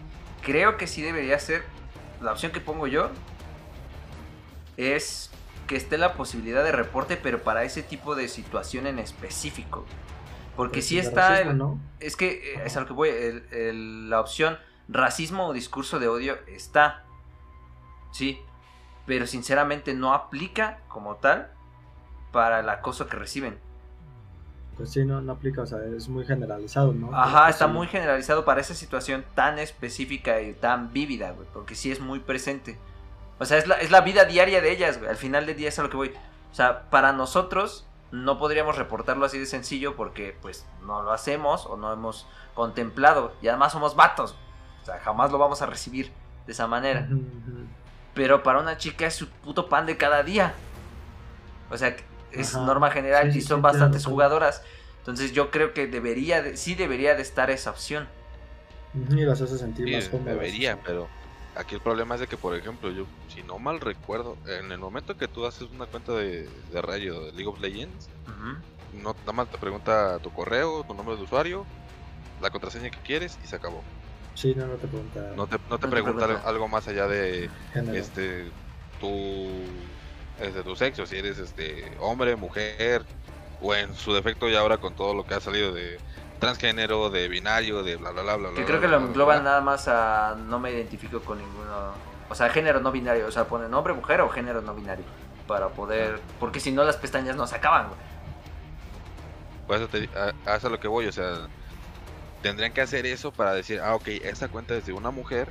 creo 0.43 0.77
que 0.77 0.87
sí 0.87 1.03
debería 1.03 1.39
ser. 1.39 1.65
La 2.21 2.33
opción 2.33 2.53
que 2.53 2.61
pongo 2.61 2.87
yo 2.87 3.11
es 4.77 5.31
que 5.67 5.77
esté 5.77 5.99
la 5.99 6.15
posibilidad 6.15 6.63
de 6.65 6.73
reporte, 6.73 7.17
pero 7.17 7.43
para 7.43 7.65
ese 7.65 7.83
tipo 7.83 8.15
de 8.15 8.29
situación 8.29 8.87
en 8.87 8.99
específico. 8.99 9.85
Porque 10.57 10.77
Pues 10.79 10.87
si 10.87 10.99
está. 10.99 11.31
racismo, 11.31 11.51
el- 11.53 11.59
¿no? 11.59 11.79
es 12.01 12.17
que 12.17 12.55
eh, 12.55 12.63
es 12.67 12.77
a 12.77 12.81
lo 12.81 12.87
que 12.87 12.93
voy. 12.93 13.09
el- 13.09 13.47
el- 13.53 14.11
la 14.11 14.21
opción 14.21 14.59
racismo 14.89 15.47
o 15.49 15.53
discurso 15.53 15.99
de 15.99 16.09
odio 16.09 16.37
está. 16.47 17.05
Sí. 18.13 18.39
Pero 19.07 19.27
sinceramente 19.27 19.95
no 19.95 20.13
aplica 20.15 20.79
como 20.89 21.17
tal 21.17 21.51
para 22.33 22.61
el 22.61 22.69
acoso 22.69 23.07
que 23.09 23.17
reciben. 23.17 23.59
Pues 24.77 24.91
sí, 24.91 25.05
no, 25.05 25.21
no 25.21 25.33
aplica, 25.33 25.63
o 25.63 25.67
sea, 25.67 25.79
es 25.97 26.09
muy 26.09 26.25
generalizado, 26.25 26.93
¿no? 26.95 27.15
Ajá, 27.15 27.41
Pero 27.43 27.51
está 27.51 27.67
muy 27.67 27.87
generalizado 27.89 28.45
para 28.45 28.61
esa 28.61 28.75
situación 28.75 29.25
tan 29.35 29.59
específica 29.59 30.41
y 30.41 30.55
tan 30.55 30.93
vívida, 30.93 31.33
güey. 31.33 31.47
Porque 31.53 31.75
sí 31.75 31.91
es 31.93 32.01
muy 32.01 32.21
presente. 32.21 32.79
O 33.43 33.45
sea, 33.45 33.59
es 33.59 33.67
la, 33.67 33.75
es 33.77 33.91
la 33.91 34.01
vida 34.03 34.25
diaria 34.25 34.61
de 34.61 34.71
ellas, 34.71 34.99
güey. 34.99 35.11
Al 35.11 35.17
final 35.17 35.47
del 35.47 35.57
día 35.57 35.69
es 35.69 35.79
a 35.79 35.83
lo 35.83 35.91
que 35.91 35.97
voy. 35.97 36.13
O 36.51 36.55
sea, 36.55 36.83
para 36.91 37.13
nosotros 37.13 37.87
no 38.13 38.39
podríamos 38.39 38.77
reportarlo 38.77 39.25
así 39.27 39.39
de 39.39 39.47
sencillo 39.47 39.97
porque 39.97 40.37
pues 40.41 40.67
no 40.87 41.03
lo 41.03 41.13
hacemos 41.13 41.67
o 41.67 41.77
no 41.77 41.93
hemos 41.93 42.27
contemplado. 42.55 43.35
Y 43.43 43.49
además 43.49 43.73
somos 43.73 43.97
vatos. 43.97 44.37
O 44.83 44.85
sea, 44.85 44.99
jamás 45.01 45.33
lo 45.33 45.39
vamos 45.39 45.61
a 45.63 45.67
recibir 45.67 46.13
de 46.47 46.53
esa 46.53 46.67
manera. 46.67 47.09
Pero 48.15 48.43
para 48.43 48.61
una 48.61 48.77
chica 48.77 49.07
es 49.07 49.15
su 49.15 49.29
puto 49.29 49.69
pan 49.69 49.87
de 49.87 49.97
cada 49.97 50.23
día. 50.23 50.55
O 51.71 51.77
sea, 51.77 51.97
es 52.33 52.55
Ajá. 52.55 52.65
norma 52.65 52.91
general 52.91 53.33
Sí, 53.33 53.39
y 53.39 53.43
son 53.43 53.59
sí, 53.59 53.63
bastantes 53.63 54.05
jugadoras. 54.05 54.63
Entonces 54.99 55.33
yo 55.33 55.51
creo 55.51 55.73
que 55.75 55.87
debería, 55.87 56.43
de- 56.43 56.57
sí 56.57 56.75
debería 56.75 57.15
de 57.17 57.23
estar 57.23 57.51
esa 57.51 57.71
opción. 57.71 58.07
Y 58.95 59.25
las 59.25 59.41
hace 59.41 59.57
sentir 59.59 59.89
Sí, 59.89 59.95
más 59.95 60.09
cómodas. 60.11 60.35
debería, 60.35 60.79
pero 60.85 61.09
aquí 61.57 61.75
el 61.75 61.81
problema 61.81 62.15
es 62.15 62.21
de 62.21 62.27
que, 62.27 62.37
por 62.37 62.55
ejemplo, 62.55 62.91
yo, 62.91 63.07
si 63.29 63.43
no 63.43 63.59
mal 63.59 63.81
recuerdo, 63.81 64.37
en 64.47 64.73
el 64.73 64.79
momento 64.79 65.17
que 65.17 65.29
tú 65.29 65.47
haces 65.47 65.69
una 65.71 65.87
cuenta 65.87 66.13
de, 66.13 66.49
de 66.73 66.83
rayo 66.83 67.21
de 67.25 67.33
League 67.33 67.47
of 67.47 67.61
Legends, 67.61 68.09
no, 68.93 69.15
nada 69.21 69.33
más 69.33 69.49
te 69.49 69.59
pregunta 69.59 70.19
tu 70.19 70.31
correo, 70.31 70.85
tu 70.85 70.95
nombre 70.95 71.17
de 71.17 71.23
usuario, 71.23 71.65
la 72.41 72.51
contraseña 72.51 72.91
que 72.91 72.99
quieres 72.99 73.39
y 73.43 73.47
se 73.47 73.57
acabó. 73.57 73.83
Sí, 74.35 74.55
no, 74.57 74.67
no 74.67 74.75
te 74.77 74.89
pregunta 74.89 75.33
No 75.37 75.47
te, 75.47 75.59
no 75.69 75.79
te 75.79 75.89
pregunta 75.89 76.27
pregunta. 76.27 76.49
algo 76.49 76.69
más 76.69 76.89
allá 76.89 77.07
de 77.07 77.51
género. 77.73 77.97
este 77.99 78.51
tu 79.01 79.49
este, 80.41 80.63
tu 80.63 80.75
sexo, 80.77 81.07
si 81.07 81.17
eres 81.17 81.39
este 81.39 81.93
hombre, 82.01 82.37
mujer, 82.37 83.05
o 83.61 83.75
en 83.75 83.95
su 83.95 84.13
defecto 84.13 84.49
ya 84.49 84.61
ahora 84.61 84.79
con 84.79 84.95
todo 84.95 85.15
lo 85.15 85.25
que 85.25 85.35
ha 85.35 85.41
salido 85.41 85.73
de 85.73 85.99
transgénero, 86.43 87.09
de 87.09 87.29
binario, 87.29 87.85
de 87.85 87.95
bla 87.95 88.11
bla 88.11 88.23
bla 88.23 88.37
bla. 88.37 88.49
Que 88.49 88.57
bla, 88.57 88.67
creo 88.67 88.81
que 88.81 88.89
lo 88.89 88.97
engloban 88.97 89.45
nada 89.45 89.61
más 89.61 89.87
a 89.87 90.35
no 90.37 90.59
me 90.59 90.73
identifico 90.73 91.21
con 91.21 91.39
ninguno. 91.39 91.93
O 92.29 92.35
sea, 92.35 92.51
género 92.51 92.81
no 92.81 92.91
binario. 92.91 93.29
O 93.29 93.31
sea, 93.31 93.45
ponen 93.45 93.73
hombre, 93.73 93.93
mujer 93.93 94.21
o 94.23 94.29
género 94.29 94.61
no 94.61 94.75
binario. 94.75 95.05
Para 95.47 95.69
poder. 95.69 96.19
Porque 96.41 96.59
si 96.59 96.73
no, 96.73 96.83
las 96.83 96.97
pestañas 96.97 97.37
no 97.37 97.47
se 97.47 97.55
acaban, 97.55 97.87
güey. 97.87 98.01
Por 99.69 99.77
eso 99.77 99.87
te, 99.89 100.09
a, 100.19 100.33
a 100.51 100.57
eso 100.57 100.57
es 100.57 100.65
a 100.65 100.69
lo 100.69 100.81
que 100.81 100.89
voy, 100.89 101.07
o 101.07 101.13
sea, 101.13 101.47
tendrían 102.43 102.73
que 102.73 102.81
hacer 102.81 103.07
eso 103.07 103.33
para 103.33 103.55
decir, 103.55 103.81
ah, 103.81 103.95
ok, 103.95 104.09
esta 104.09 104.49
cuenta 104.49 104.75
es 104.75 104.85
de 104.85 104.93
una 104.93 105.13
mujer 105.13 105.49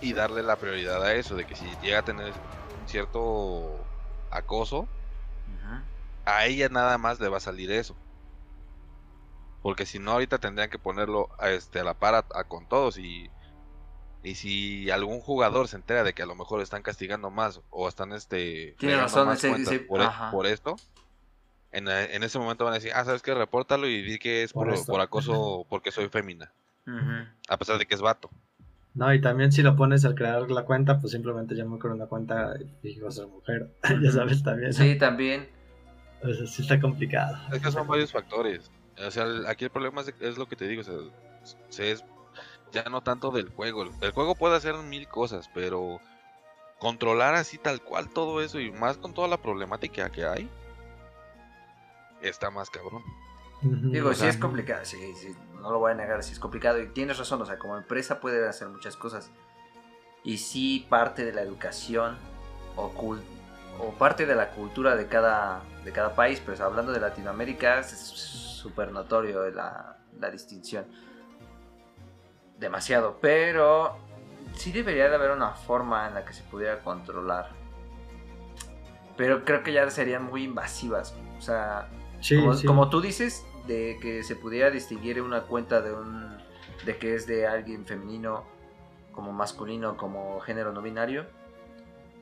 y 0.00 0.14
darle 0.14 0.42
la 0.42 0.56
prioridad 0.56 1.00
a 1.04 1.14
eso, 1.14 1.36
de 1.36 1.44
que 1.44 1.54
si 1.54 1.64
llega 1.80 2.00
a 2.00 2.02
tener 2.02 2.32
cierto 2.86 3.78
acoso, 4.32 4.88
a 6.24 6.44
ella 6.44 6.68
nada 6.68 6.98
más 6.98 7.20
le 7.20 7.28
va 7.28 7.36
a 7.36 7.40
salir 7.40 7.70
eso. 7.70 7.94
Porque 9.68 9.84
si 9.84 9.98
no, 9.98 10.12
ahorita 10.12 10.38
tendrían 10.38 10.70
que 10.70 10.78
ponerlo 10.78 11.28
a, 11.38 11.50
este, 11.50 11.80
a 11.80 11.84
la 11.84 11.92
par 11.92 12.14
a- 12.14 12.24
a 12.34 12.44
con 12.44 12.66
todos 12.66 12.96
y, 12.96 13.28
y 14.22 14.34
si 14.34 14.88
algún 14.90 15.20
jugador 15.20 15.68
se 15.68 15.76
entera 15.76 16.04
de 16.04 16.14
que 16.14 16.22
a 16.22 16.26
lo 16.26 16.34
mejor 16.34 16.62
están 16.62 16.82
castigando 16.82 17.28
más 17.28 17.60
o 17.68 17.86
están 17.86 18.14
este 18.14 18.76
razón, 18.80 19.26
más 19.26 19.44
ese- 19.44 19.80
por, 19.80 20.00
ajá. 20.00 20.30
por 20.30 20.46
esto, 20.46 20.76
en, 21.70 21.86
en 21.86 22.22
ese 22.22 22.38
momento 22.38 22.64
van 22.64 22.72
a 22.72 22.76
decir, 22.76 22.92
ah, 22.94 23.04
¿sabes 23.04 23.20
qué? 23.20 23.34
Repórtalo 23.34 23.86
y 23.86 24.00
di 24.00 24.18
que 24.18 24.42
es 24.42 24.54
Por 24.54 24.68
por, 24.86 25.02
acoso 25.02 25.66
porque 25.68 25.92
soy 25.92 26.08
fémina, 26.08 26.50
a 27.50 27.58
pesar 27.58 27.76
de 27.76 27.84
que 27.84 27.94
es 27.94 28.00
vato. 28.00 28.30
No, 28.94 29.12
y 29.12 29.20
también 29.20 29.52
si 29.52 29.62
lo 29.62 29.76
pones 29.76 30.02
al 30.06 30.14
crear 30.14 30.50
la 30.50 30.64
cuenta, 30.64 30.98
pues 30.98 31.12
simplemente 31.12 31.54
yo 31.54 31.68
me 31.68 31.78
creo 31.78 31.92
una 31.92 32.06
cuenta 32.06 32.54
y 32.82 33.04
a 33.06 33.10
ser 33.10 33.26
mujer. 33.26 33.70
ya 34.02 34.12
sabes 34.12 34.42
también. 34.42 34.70
¿no? 34.70 34.76
Sí, 34.78 34.96
también. 34.96 35.46
O 36.22 36.32
sea, 36.32 36.46
sí 36.46 36.62
está 36.62 36.80
complicado. 36.80 37.36
Es 37.52 37.60
que 37.60 37.70
son 37.70 37.86
varios 37.86 38.10
factores. 38.10 38.70
O 39.06 39.10
sea, 39.10 39.24
el- 39.24 39.46
aquí 39.46 39.64
el 39.64 39.70
problema 39.70 40.00
es, 40.00 40.14
es 40.20 40.38
lo 40.38 40.46
que 40.46 40.56
te 40.56 40.66
digo, 40.66 40.82
o 40.82 40.84
sea, 40.84 40.94
se 41.68 41.92
es 41.92 42.04
ya 42.72 42.84
no 42.84 43.00
tanto 43.00 43.30
del 43.30 43.48
juego. 43.50 43.84
El, 44.00 44.10
juego 44.12 44.34
puede 44.34 44.56
hacer 44.56 44.74
mil 44.76 45.08
cosas, 45.08 45.48
pero 45.54 46.00
controlar 46.78 47.34
así 47.34 47.58
tal 47.58 47.82
cual 47.82 48.08
todo 48.10 48.40
eso 48.42 48.60
y 48.60 48.70
más 48.70 48.98
con 48.98 49.14
toda 49.14 49.26
la 49.28 49.38
problemática 49.38 50.10
que 50.10 50.24
hay, 50.26 50.50
está 52.20 52.50
más 52.50 52.70
cabrón. 52.70 53.02
Digo, 53.62 54.10
o 54.10 54.14
sí 54.14 54.26
es 54.26 54.36
complicado, 54.36 54.84
sí, 54.84 55.14
sí, 55.16 55.34
no 55.60 55.72
lo 55.72 55.80
voy 55.80 55.90
a 55.90 55.94
negar, 55.94 56.22
sí 56.22 56.32
es 56.32 56.38
complicado 56.38 56.80
y 56.80 56.88
tienes 56.88 57.18
razón, 57.18 57.42
o 57.42 57.46
sea, 57.46 57.58
como 57.58 57.76
empresa 57.76 58.20
puede 58.20 58.46
hacer 58.48 58.68
muchas 58.68 58.96
cosas 58.96 59.30
y 60.22 60.38
sí 60.38 60.86
parte 60.88 61.24
de 61.24 61.32
la 61.32 61.42
educación 61.42 62.16
o, 62.76 62.92
cul- 62.92 63.20
o 63.78 63.90
parte 63.92 64.26
de 64.26 64.34
la 64.34 64.50
cultura 64.50 64.96
de 64.96 65.06
cada, 65.06 65.62
de 65.84 65.92
cada 65.92 66.14
país, 66.14 66.42
pero 66.44 66.64
hablando 66.64 66.92
de 66.92 67.00
Latinoamérica 67.00 67.78
es 67.78 67.88
súper 67.90 68.92
notorio 68.92 69.48
la, 69.50 69.96
la 70.18 70.30
distinción. 70.30 70.84
Demasiado, 72.58 73.18
pero 73.20 73.96
sí 74.56 74.72
debería 74.72 75.08
de 75.08 75.14
haber 75.14 75.30
una 75.30 75.50
forma 75.52 76.08
en 76.08 76.14
la 76.14 76.24
que 76.24 76.32
se 76.32 76.42
pudiera 76.44 76.80
controlar. 76.80 77.50
Pero 79.16 79.44
creo 79.44 79.62
que 79.62 79.72
ya 79.72 79.88
serían 79.90 80.24
muy 80.24 80.44
invasivas, 80.44 81.14
o 81.38 81.40
sea, 81.40 81.88
Sí, 82.20 82.36
como, 82.36 82.54
sí. 82.54 82.66
como 82.66 82.90
tú 82.90 83.00
dices, 83.00 83.46
de 83.68 83.96
que 84.02 84.24
se 84.24 84.34
pudiera 84.34 84.70
distinguir 84.70 85.22
una 85.22 85.42
cuenta 85.42 85.80
de 85.80 85.92
un 85.92 86.36
de 86.84 86.96
que 86.96 87.14
es 87.14 87.26
de 87.26 87.46
alguien 87.46 87.86
femenino 87.86 88.44
como 89.12 89.32
masculino 89.32 89.96
como 89.96 90.40
género 90.40 90.72
no 90.72 90.80
binario. 90.82 91.26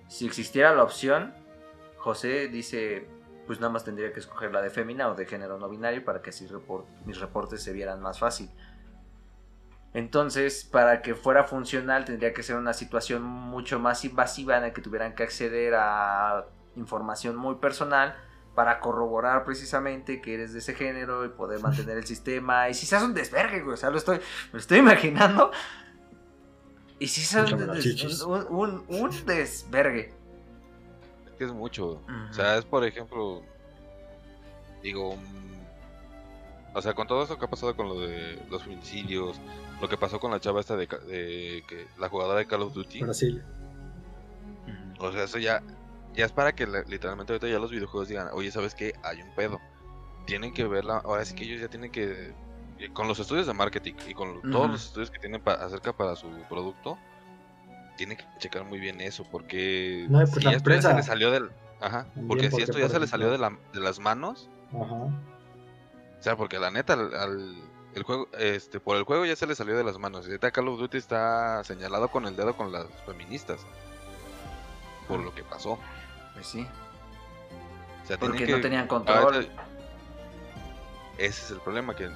Si 0.09 0.27
existiera 0.27 0.75
la 0.75 0.83
opción, 0.83 1.35
José 2.07 2.47
dice, 2.47 3.09
pues 3.49 3.59
nada 3.59 3.73
más 3.73 3.83
tendría 3.83 4.13
que 4.13 4.21
escoger 4.21 4.53
la 4.53 4.63
de 4.63 4.71
femina 4.71 5.09
o 5.11 5.17
de 5.17 5.27
género 5.27 5.59
no 5.59 5.69
binario 5.69 6.05
para 6.05 6.23
que 6.23 6.31
así 6.31 6.47
report- 6.47 6.85
mis 7.05 7.19
reportes 7.19 7.65
se 7.65 7.73
vieran 7.73 8.01
más 8.01 8.21
fácil. 8.21 8.49
Entonces, 9.93 10.63
para 10.65 11.03
que 11.03 11.17
fuera 11.17 11.43
funcional, 11.43 12.05
tendría 12.05 12.33
que 12.33 12.45
ser 12.45 12.55
una 12.57 12.75
situación 12.75 13.25
mucho 13.25 13.81
más 13.81 14.05
invasiva 14.05 14.55
en 14.57 14.63
la 14.63 14.73
que 14.73 14.83
tuvieran 14.83 15.17
que 15.17 15.25
acceder 15.25 15.75
a 15.75 16.47
información 16.77 17.35
muy 17.35 17.57
personal 17.57 18.15
para 18.55 18.79
corroborar 18.79 19.45
precisamente 19.45 20.21
que 20.21 20.35
eres 20.35 20.53
de 20.53 20.61
ese 20.61 20.75
género 20.75 21.25
y 21.25 21.31
poder 21.31 21.61
mantener 21.61 21.97
el 21.97 22.07
sistema. 22.07 22.69
Y 22.69 22.75
si 22.75 22.87
se 22.87 22.95
hace 22.95 23.07
un 23.07 23.15
desvergue, 23.15 23.63
güey, 23.63 23.75
o 23.75 23.77
sea, 23.77 23.91
lo 23.91 23.97
estoy, 23.99 24.21
me 24.53 24.61
estoy 24.61 24.79
imaginando. 24.79 25.51
Y 27.01 27.09
si 27.09 27.23
se 27.23 27.41
hace 27.41 27.53
un, 27.55 27.61
un, 28.25 28.47
un- 28.49 28.85
un 28.89 29.27
desvergue. 29.27 30.15
Es 31.37 31.39
que 31.39 31.45
es 31.45 31.53
mucho. 31.53 32.03
O 32.31 32.33
sea, 32.33 32.57
es 32.57 32.65
por 32.65 32.83
ejemplo, 32.83 33.43
digo, 34.83 35.17
o 36.73 36.81
sea, 36.83 36.95
con 36.95 37.07
todo 37.07 37.23
eso 37.25 37.39
que 37.39 37.45
ha 37.45 37.49
pasado 37.51 37.77
con 37.77 37.89
lo 37.89 38.01
de 38.01 38.43
los 38.51 38.63
feminicidios, 38.63 39.39
lo 39.81 39.87
que 39.89 39.99
pasó 39.99 40.19
con 40.19 40.31
la 40.31 40.41
chava 40.41 40.61
esta 40.61 40.77
de, 40.77 40.87
ca- 40.89 40.99
de 40.99 41.63
que 41.69 41.87
la 41.99 42.09
jugadora 42.09 42.39
de 42.39 42.47
Call 42.47 42.63
of 42.63 42.73
Duty, 42.73 43.01
Brasil. 43.03 43.45
o 44.99 45.13
sea, 45.13 45.25
eso 45.25 45.39
ya, 45.39 45.63
ya 46.15 46.25
es 46.25 46.33
para 46.33 46.55
que 46.55 46.67
literalmente 46.67 47.35
ahorita 47.35 47.49
ya 47.49 47.59
los 47.59 47.71
videojuegos 47.71 48.09
digan, 48.09 48.29
oye, 48.33 48.51
¿sabes 48.51 48.75
qué? 48.75 48.95
Hay 49.03 49.21
un 49.21 49.35
pedo. 49.35 49.61
Tienen 50.27 50.55
que 50.55 50.65
verla, 50.67 51.03
ahora 51.05 51.25
sí 51.25 51.35
que 51.35 51.45
ellos 51.45 51.61
ya 51.61 51.69
tienen 51.69 51.93
que, 51.93 52.35
eh, 52.79 52.89
con 52.95 53.07
los 53.09 53.19
estudios 53.19 53.47
de 53.47 53.53
marketing 53.53 53.93
y 54.09 54.15
con 54.15 54.41
todos 54.51 54.71
los 54.71 54.85
estudios 54.87 55.11
que 55.11 55.19
tienen 55.19 55.43
pa- 55.43 55.53
acerca 55.55 55.93
para 55.93 56.17
su 56.17 56.31
producto, 56.49 56.99
tienen 57.97 58.17
que 58.17 58.25
checar 58.39 58.65
muy 58.65 58.79
bien 58.79 59.01
eso, 59.01 59.25
porque 59.31 60.07
No, 60.09 60.23
y 60.23 60.27
pues 60.27 60.35
si 60.35 60.41
la 60.43 60.53
esto 60.53 60.71
ya 60.71 60.83
se 60.83 60.95
le 60.95 61.03
salió 61.03 61.31
del... 61.31 61.51
Ajá, 61.81 62.05
También 62.05 62.29
porque 62.29 62.51
si 62.51 62.63
esto 62.63 62.79
ya 62.79 62.89
se 62.89 62.99
le 63.01 63.07
salió 63.07 63.31
de, 63.31 63.39
la- 63.39 63.59
de 63.73 63.81
las 63.81 63.99
manos, 63.99 64.49
Ajá. 64.71 64.95
o 64.95 65.13
sea, 66.21 66.37
porque 66.37 66.59
la 66.59 66.71
neta, 66.71 66.95
al, 66.95 67.15
al- 67.15 67.57
el 67.95 68.03
juego, 68.03 68.29
este, 68.39 68.81
por 68.81 68.97
el 68.97 69.05
juego 69.05 69.25
ya 69.27 69.37
se 69.37 69.47
le 69.47 69.55
salió 69.55 69.77
de 69.77 69.85
las 69.85 69.99
manos. 69.99 70.25
Y 70.27 70.29
ahorita 70.31 70.51
Call 70.51 70.69
of 70.69 70.79
Duty 70.79 70.99
está 70.99 71.63
señalado 71.65 72.09
con 72.09 72.27
el 72.27 72.37
dedo 72.37 72.55
con 72.57 72.71
las 72.73 72.87
feministas. 73.07 73.61
Por 75.09 75.21
lo 75.21 75.35
que 75.35 75.43
pasó. 75.45 75.79
Pues 76.35 76.47
sí, 76.47 76.67
O 78.05 78.07
sea, 78.07 78.19
porque 78.19 78.45
que- 78.47 78.53
no 78.53 78.61
tenían 78.61 78.87
control. 78.87 79.17
ahorita- 79.35 79.65
Ese 81.19 81.45
es 81.45 81.51
el 81.51 81.61
problema, 81.61 81.95
que 81.97 82.11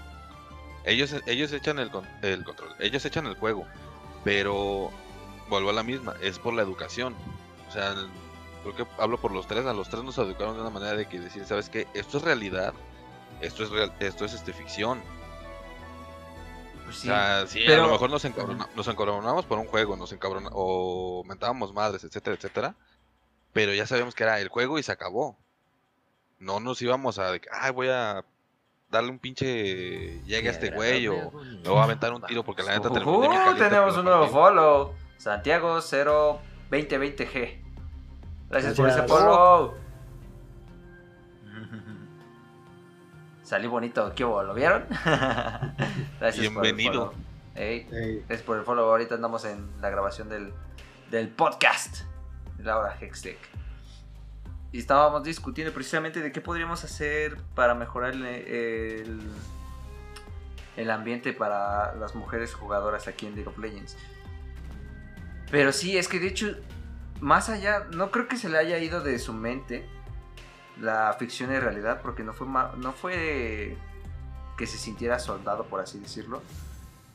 ellos, 0.84 1.14
ellos 1.26 1.52
echan 1.52 1.78
el, 1.78 1.90
con- 1.90 2.06
el 2.22 2.44
control, 2.44 2.74
ellos 2.78 3.04
echan 3.04 3.26
el 3.26 3.34
juego, 3.36 3.66
pero 4.24 4.90
vuelvo 5.50 5.68
a 5.70 5.72
la 5.74 5.82
misma, 5.82 6.14
es 6.22 6.38
por 6.38 6.54
la 6.54 6.62
educación. 6.62 7.14
O 7.68 7.72
sea, 7.72 7.94
creo 8.62 8.74
que 8.74 8.86
hablo 8.98 9.18
por 9.18 9.32
los 9.32 9.46
tres, 9.46 9.66
a 9.66 9.74
los 9.74 9.88
tres 9.90 10.02
nos 10.02 10.16
educaron 10.18 10.54
de 10.54 10.62
una 10.62 10.70
manera 10.70 10.96
de 10.96 11.06
que 11.06 11.20
decir, 11.20 11.44
¿sabes 11.44 11.68
qué? 11.68 11.86
Esto 11.92 12.16
es 12.18 12.24
realidad, 12.24 12.72
esto 13.42 13.64
es 13.64 13.70
real, 13.70 13.92
esto 14.00 14.24
es 14.24 14.32
este 14.32 14.52
ficción. 14.54 15.02
Pues 16.84 16.96
sí. 16.98 17.08
O 17.08 17.12
sea, 17.12 17.46
sí, 17.46 17.66
a 17.66 17.76
lo 17.76 17.88
mejor 17.88 18.10
nos, 18.10 18.24
encabrona- 18.24 18.68
nos 18.74 18.88
encabronamos 18.88 19.44
por 19.44 19.58
un 19.58 19.66
juego, 19.66 19.96
nos 19.96 20.12
encabrona 20.12 20.48
o 20.52 21.22
mentábamos 21.24 21.72
madres, 21.74 22.02
etcétera, 22.04 22.36
etcétera. 22.36 22.74
Pero 23.52 23.74
ya 23.74 23.86
sabíamos 23.86 24.14
que 24.14 24.22
era 24.24 24.40
el 24.40 24.48
juego 24.48 24.78
y 24.78 24.82
se 24.82 24.92
acabó. 24.92 25.36
No 26.38 26.58
nos 26.60 26.80
íbamos 26.82 27.18
a, 27.18 27.30
de 27.32 27.40
que, 27.40 27.48
ay, 27.52 27.70
voy 27.72 27.88
a 27.88 28.24
darle 28.90 29.10
un 29.10 29.18
pinche 29.18 30.20
llegue 30.24 30.48
a 30.48 30.52
este 30.52 30.70
güey 30.70 31.06
o 31.06 31.30
me 31.32 31.68
voy 31.68 31.78
a 31.78 31.84
aventar 31.84 32.12
un 32.12 32.22
tiro 32.22 32.42
porque 32.44 32.62
la 32.64 32.72
neta 32.76 32.90
terminé 32.90 33.18
Uh, 33.28 33.30
caliente 33.30 33.64
tenemos 33.68 33.96
un 33.96 34.04
nuevo 34.04 34.20
partida". 34.22 34.40
follow. 34.40 34.94
Santiago 35.20 35.76
02020G. 35.80 37.58
Gracias 38.48 38.74
por 38.74 38.88
ese 38.88 38.96
Gracias. 39.00 39.06
follow. 39.06 39.74
Salí 43.42 43.66
bonito, 43.66 44.14
¿qué 44.14 44.24
hubo? 44.24 44.42
¿Lo 44.42 44.54
vieron? 44.54 44.86
Gracias 46.18 46.40
Bienvenido. 46.40 47.10
por 47.10 47.12
el 47.12 47.12
follow. 47.12 47.30
Ey, 47.54 47.86
Ey, 47.92 48.18
gracias 48.20 48.42
por 48.46 48.56
el 48.56 48.64
follow. 48.64 48.88
Ahorita 48.88 49.16
andamos 49.16 49.44
en 49.44 49.68
la 49.82 49.90
grabación 49.90 50.30
del, 50.30 50.54
del 51.10 51.28
podcast 51.28 52.04
de 52.56 52.64
la 52.64 52.78
hora 52.78 52.96
Hextech. 52.98 53.36
Y 54.72 54.78
estábamos 54.78 55.22
discutiendo 55.24 55.74
precisamente 55.74 56.20
de 56.20 56.32
qué 56.32 56.40
podríamos 56.40 56.82
hacer 56.84 57.36
para 57.54 57.74
mejorar 57.74 58.12
el, 58.12 58.24
el, 58.24 59.20
el 60.78 60.90
ambiente 60.90 61.34
para 61.34 61.94
las 61.96 62.14
mujeres 62.14 62.54
jugadoras 62.54 63.06
aquí 63.06 63.26
en 63.26 63.34
League 63.34 63.50
of 63.50 63.58
Legends. 63.58 63.98
Pero 65.50 65.72
sí, 65.72 65.98
es 65.98 66.08
que 66.08 66.20
de 66.20 66.28
hecho, 66.28 66.56
más 67.20 67.48
allá, 67.48 67.86
no 67.92 68.10
creo 68.10 68.28
que 68.28 68.36
se 68.36 68.48
le 68.48 68.58
haya 68.58 68.78
ido 68.78 69.00
de 69.00 69.18
su 69.18 69.32
mente 69.32 69.88
la 70.80 71.14
ficción 71.18 71.52
en 71.52 71.60
realidad, 71.60 72.00
porque 72.02 72.22
no 72.22 72.32
fue, 72.32 72.46
no 72.46 72.92
fue 72.92 73.76
que 74.56 74.66
se 74.66 74.78
sintiera 74.78 75.18
soldado, 75.18 75.64
por 75.64 75.80
así 75.80 75.98
decirlo, 75.98 76.42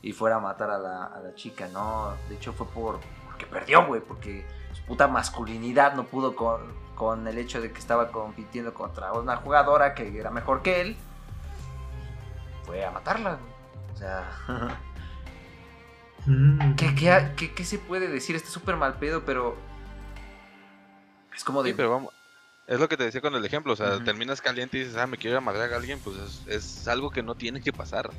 y 0.01 0.12
fuera 0.12 0.36
a 0.36 0.39
matar 0.39 0.70
a 0.70 0.77
la, 0.77 1.06
a 1.06 1.20
la 1.20 1.34
chica, 1.36 1.68
no. 1.70 2.13
De 2.30 2.36
hecho, 2.36 2.54
fue 2.54 2.68
por 2.68 3.00
porque 3.36 3.48
perdió, 3.48 3.86
güey, 3.86 4.00
porque 4.00 4.46
su 4.72 4.82
puta 4.84 5.10
masculinidad 5.10 5.94
no 5.94 6.06
pudo 6.06 6.38
con, 6.38 6.62
con 6.96 7.27
el 7.27 7.38
hecho 7.38 7.60
de 7.60 7.72
que 7.74 7.80
estaba 7.80 8.10
compitiendo 8.10 8.74
contra 8.74 9.12
una 9.12 9.36
jugadora 9.36 9.94
que 9.94 10.18
era 10.18 10.32
mejor 10.32 10.62
que 10.62 10.80
él. 10.80 10.98
Fue 12.65 12.86
a 12.86 12.92
matarla, 12.92 13.32
güey. 13.32 13.94
O 13.94 13.98
sea. 13.98 14.24
mm, 16.25 16.74
¿Qué, 16.75 16.96
qué, 16.96 17.32
qué- 17.36 17.53
qué 17.53 17.63
se 17.65 17.77
puede 17.79 18.08
decir? 18.08 18.36
Está 18.36 18.50
súper 18.50 18.75
mal 18.75 18.96
pedo, 18.96 19.24
pero. 19.25 19.55
Es 21.36 21.44
como 21.44 21.63
de. 21.63 21.72
Sí, 21.72 21.75
pero 21.75 21.91
vamos. 21.91 22.13
Es 22.67 22.79
lo 22.79 22.89
que 22.89 22.98
te 22.98 23.03
decía 23.03 23.22
con 23.22 23.36
el 23.36 23.46
ejemplo, 23.46 23.74
o 23.74 23.75
sea, 23.75 24.03
terminas 24.03 24.41
caliente 24.41 24.77
y 24.77 24.82
dices, 24.82 24.98
ah, 24.98 25.05
me 25.05 25.17
quiero 25.17 25.36
ir 25.36 25.38
a 25.38 25.41
madrear 25.41 25.72
a 25.74 25.75
alguien, 25.75 26.00
pues 26.03 26.17
es, 26.17 26.41
es 26.48 26.88
algo 26.88 27.12
que 27.12 27.22
no 27.22 27.36
tiene 27.36 27.62
que 27.62 27.72
pasar. 27.72 28.10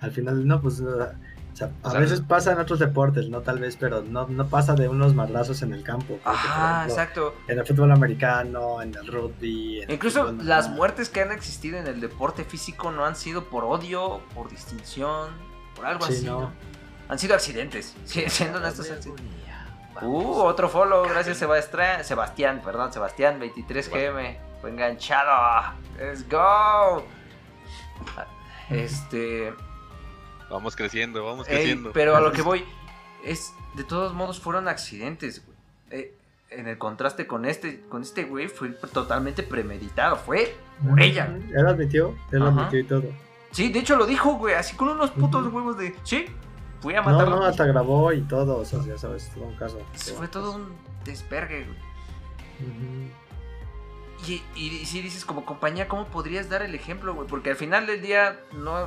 Al 0.00 0.12
final, 0.12 0.46
no, 0.46 0.62
pues. 0.62 0.80
o 0.80 0.96
sea, 1.52 1.70
a 1.82 1.92
veces 1.98 2.22
pasa 2.22 2.52
en 2.52 2.58
otros 2.58 2.78
deportes, 2.78 3.28
no 3.28 3.42
tal 3.42 3.58
vez, 3.58 3.76
pero 3.76 4.00
no, 4.00 4.26
no 4.28 4.48
pasa 4.48 4.74
de 4.74 4.88
unos 4.88 5.14
madrazos 5.14 5.60
en 5.60 5.74
el 5.74 5.82
campo. 5.82 6.18
Ajá, 6.24 6.84
ejemplo, 6.86 6.94
exacto. 6.94 7.34
En 7.48 7.58
el 7.58 7.66
fútbol 7.66 7.92
americano, 7.92 8.80
en 8.80 8.94
el 8.94 9.06
rugby. 9.06 9.82
en 9.82 9.90
Incluso 9.90 10.32
las 10.32 10.64
normal. 10.64 10.76
muertes 10.76 11.10
que 11.10 11.20
han 11.20 11.30
existido 11.32 11.76
en 11.76 11.86
el 11.86 12.00
deporte 12.00 12.44
físico 12.44 12.90
no 12.92 13.04
han 13.04 13.14
sido 13.14 13.44
por 13.50 13.64
odio, 13.64 14.22
por 14.34 14.48
distinción, 14.48 15.28
por 15.76 15.84
algo 15.84 16.06
Sí, 16.06 16.14
así. 16.14 16.24
no. 16.24 16.40
¿no? 16.40 16.52
Han 17.10 17.18
sido 17.18 17.34
accidentes. 17.34 17.94
Sí, 18.06 18.24
siendo 18.28 18.58
honestos. 18.58 18.90
han 18.90 19.02
sido- 19.02 19.16
Uh, 20.02 20.42
otro 20.44 20.68
follow, 20.70 21.06
gracias 21.06 21.36
Sebastián, 21.36 22.02
Sebastián, 22.04 22.62
perdón, 22.64 22.90
Sebastián 22.90 23.38
23GM, 23.38 24.38
fue 24.62 24.70
enganchado. 24.70 25.74
Let's 25.98 26.26
go. 26.28 27.04
Este, 28.70 29.52
Vamos 30.48 30.76
creciendo, 30.76 31.24
vamos 31.24 31.48
ey, 31.48 31.54
creciendo. 31.56 31.90
pero 31.92 32.16
a 32.16 32.20
lo 32.20 32.30
que 32.32 32.40
voy 32.42 32.64
es 33.24 33.52
de 33.74 33.82
todos 33.84 34.14
modos 34.14 34.40
fueron 34.40 34.68
accidentes, 34.68 35.44
güey. 35.44 35.58
Eh, 35.90 36.14
en 36.50 36.66
el 36.68 36.78
contraste 36.78 37.26
con 37.26 37.44
este 37.44 37.80
con 37.88 38.02
este 38.02 38.24
güey 38.24 38.46
fue 38.48 38.68
totalmente 38.70 39.42
premeditado, 39.42 40.16
fue 40.16 40.56
por 40.88 41.00
ella. 41.02 41.26
Él 41.26 41.62
lo 41.62 41.70
admitió, 41.70 42.16
él 42.32 42.42
admitió 42.42 42.78
y 42.78 42.84
todo. 42.84 43.04
Sí, 43.50 43.70
de 43.72 43.80
hecho 43.80 43.96
lo 43.96 44.06
dijo, 44.06 44.34
güey, 44.34 44.54
así 44.54 44.76
con 44.76 44.88
unos 44.88 45.10
putos 45.10 45.52
huevos 45.52 45.76
de, 45.76 45.94
sí, 46.04 46.26
fui 46.80 46.94
a 46.94 47.02
No, 47.02 47.10
matarlo. 47.10 47.36
no, 47.36 47.44
hasta 47.44 47.64
grabó 47.66 48.12
y 48.12 48.22
todo, 48.22 48.58
o 48.58 48.64
sea, 48.64 48.80
ya 48.86 48.98
sabes, 48.98 49.30
todo 49.34 49.44
un 49.44 49.56
caso. 49.56 49.80
Fue 50.16 50.28
todo 50.28 50.52
un 50.52 50.72
desvergue, 51.04 51.64
güey. 51.64 53.10
Y, 54.26 54.42
y, 54.54 54.84
si 54.84 55.00
dices 55.00 55.24
como 55.24 55.46
compañía, 55.46 55.88
¿cómo 55.88 56.04
podrías 56.06 56.50
dar 56.50 56.62
el 56.62 56.74
ejemplo, 56.74 57.14
güey? 57.14 57.26
Porque 57.26 57.50
al 57.50 57.56
final 57.56 57.86
del 57.86 58.02
día 58.02 58.38
no... 58.52 58.86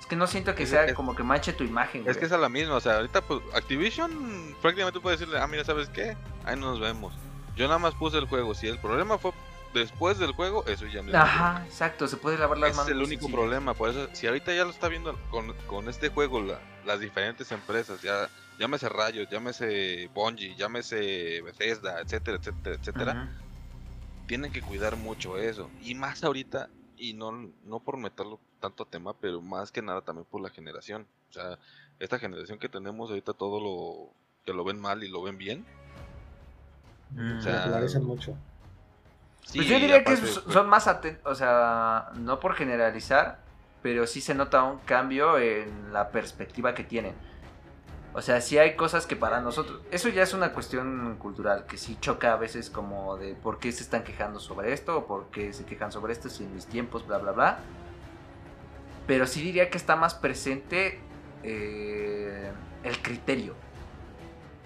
Es 0.00 0.06
que 0.08 0.16
no 0.16 0.26
siento 0.26 0.54
que 0.54 0.66
sea 0.66 0.94
como 0.94 1.14
que 1.14 1.22
manche 1.22 1.52
tu 1.52 1.64
imagen, 1.64 2.04
Es 2.08 2.16
que 2.16 2.24
es 2.24 2.32
a 2.32 2.38
la 2.38 2.48
misma, 2.48 2.76
o 2.76 2.80
sea, 2.80 2.96
ahorita 2.96 3.20
pues 3.20 3.42
Activision 3.54 4.54
prácticamente 4.62 4.92
tú 4.98 5.02
puedes 5.02 5.20
decirle, 5.20 5.38
ah, 5.38 5.46
mira, 5.46 5.64
¿sabes 5.64 5.90
qué? 5.90 6.16
Ahí 6.44 6.58
nos 6.58 6.80
vemos. 6.80 7.12
Yo 7.56 7.66
nada 7.66 7.78
más 7.78 7.92
puse 7.94 8.16
el 8.16 8.26
juego, 8.26 8.54
si 8.54 8.68
el 8.68 8.78
problema 8.78 9.18
fue 9.18 9.32
después 9.74 10.18
del 10.18 10.32
juego, 10.32 10.64
eso 10.66 10.86
ya 10.86 11.02
no 11.02 11.16
Ajá, 11.16 11.64
exacto, 11.66 12.08
se 12.08 12.16
puede 12.16 12.38
lavar 12.38 12.58
las 12.58 12.76
manos. 12.76 12.90
Es 12.90 12.96
el 12.96 13.02
único 13.02 13.28
problema, 13.28 13.74
por 13.74 13.90
eso, 13.90 14.08
si 14.12 14.26
ahorita 14.26 14.54
ya 14.54 14.64
lo 14.64 14.70
está 14.70 14.88
viendo 14.88 15.18
con, 15.30 15.52
con 15.66 15.88
este 15.88 16.08
juego 16.08 16.44
las 16.84 17.00
diferentes 17.00 17.50
empresas, 17.52 18.02
ya 18.02 18.28
llámese 18.58 18.88
Rayos, 18.88 19.28
llámese 19.30 20.10
Bungie, 20.14 20.54
llámese 20.56 21.42
Bethesda, 21.42 22.00
etcétera, 22.00 22.38
etcétera, 22.38 22.76
etcétera, 22.76 23.28
tienen 24.26 24.52
que 24.52 24.62
cuidar 24.62 24.96
mucho 24.96 25.38
eso. 25.38 25.70
Y 25.82 25.94
más 25.94 26.24
ahorita, 26.24 26.68
y 26.96 27.14
no, 27.14 27.50
no 27.64 27.80
por 27.80 27.96
meterlo 27.96 28.40
tanto 28.60 28.82
a 28.82 28.86
tema, 28.86 29.14
pero 29.14 29.40
más 29.40 29.72
que 29.72 29.82
nada 29.82 30.02
también 30.02 30.26
por 30.30 30.40
la 30.40 30.50
generación. 30.50 31.06
O 31.30 31.32
sea, 31.32 31.58
esta 31.98 32.18
generación 32.18 32.58
que 32.58 32.68
tenemos 32.68 33.10
ahorita 33.10 33.32
todo 33.32 33.60
lo 33.60 34.10
que 34.44 34.52
lo 34.52 34.64
ven 34.64 34.80
mal 34.80 35.02
y 35.04 35.08
lo 35.08 35.22
ven 35.22 35.38
bien. 35.38 35.64
Mm. 37.10 37.38
o 37.38 37.42
sea, 37.42 38.00
mucho. 38.00 38.36
Pues 39.54 39.66
yo 39.66 39.78
diría 39.78 40.04
que 40.04 40.16
son 40.16 40.68
más 40.68 40.86
atentos, 40.86 41.30
o 41.30 41.34
sea, 41.34 42.10
no 42.14 42.38
por 42.38 42.54
generalizar, 42.54 43.38
pero 43.82 44.06
sí 44.06 44.20
se 44.20 44.34
nota 44.34 44.62
un 44.62 44.78
cambio 44.80 45.38
en 45.38 45.92
la 45.92 46.10
perspectiva 46.10 46.74
que 46.74 46.84
tienen. 46.84 47.14
O 48.14 48.22
sea, 48.22 48.40
sí 48.40 48.58
hay 48.58 48.74
cosas 48.74 49.06
que 49.06 49.16
para 49.16 49.40
nosotros, 49.40 49.80
eso 49.90 50.08
ya 50.08 50.22
es 50.22 50.34
una 50.34 50.52
cuestión 50.52 51.16
cultural, 51.18 51.66
que 51.66 51.76
sí 51.76 51.96
choca 52.00 52.32
a 52.32 52.36
veces 52.36 52.68
como 52.68 53.16
de 53.16 53.34
por 53.34 53.58
qué 53.58 53.70
se 53.70 53.82
están 53.82 54.02
quejando 54.02 54.40
sobre 54.40 54.72
esto, 54.72 54.98
o 54.98 55.06
por 55.06 55.26
qué 55.30 55.52
se 55.52 55.64
quejan 55.64 55.92
sobre 55.92 56.12
esto, 56.14 56.28
si 56.28 56.44
en 56.44 56.54
mis 56.54 56.66
tiempos, 56.66 57.06
bla, 57.06 57.18
bla, 57.18 57.32
bla. 57.32 57.58
Pero 59.06 59.26
sí 59.26 59.40
diría 59.42 59.70
que 59.70 59.78
está 59.78 59.94
más 59.94 60.14
presente 60.14 61.00
eh, 61.42 62.50
el 62.82 62.98
criterio. 63.02 63.54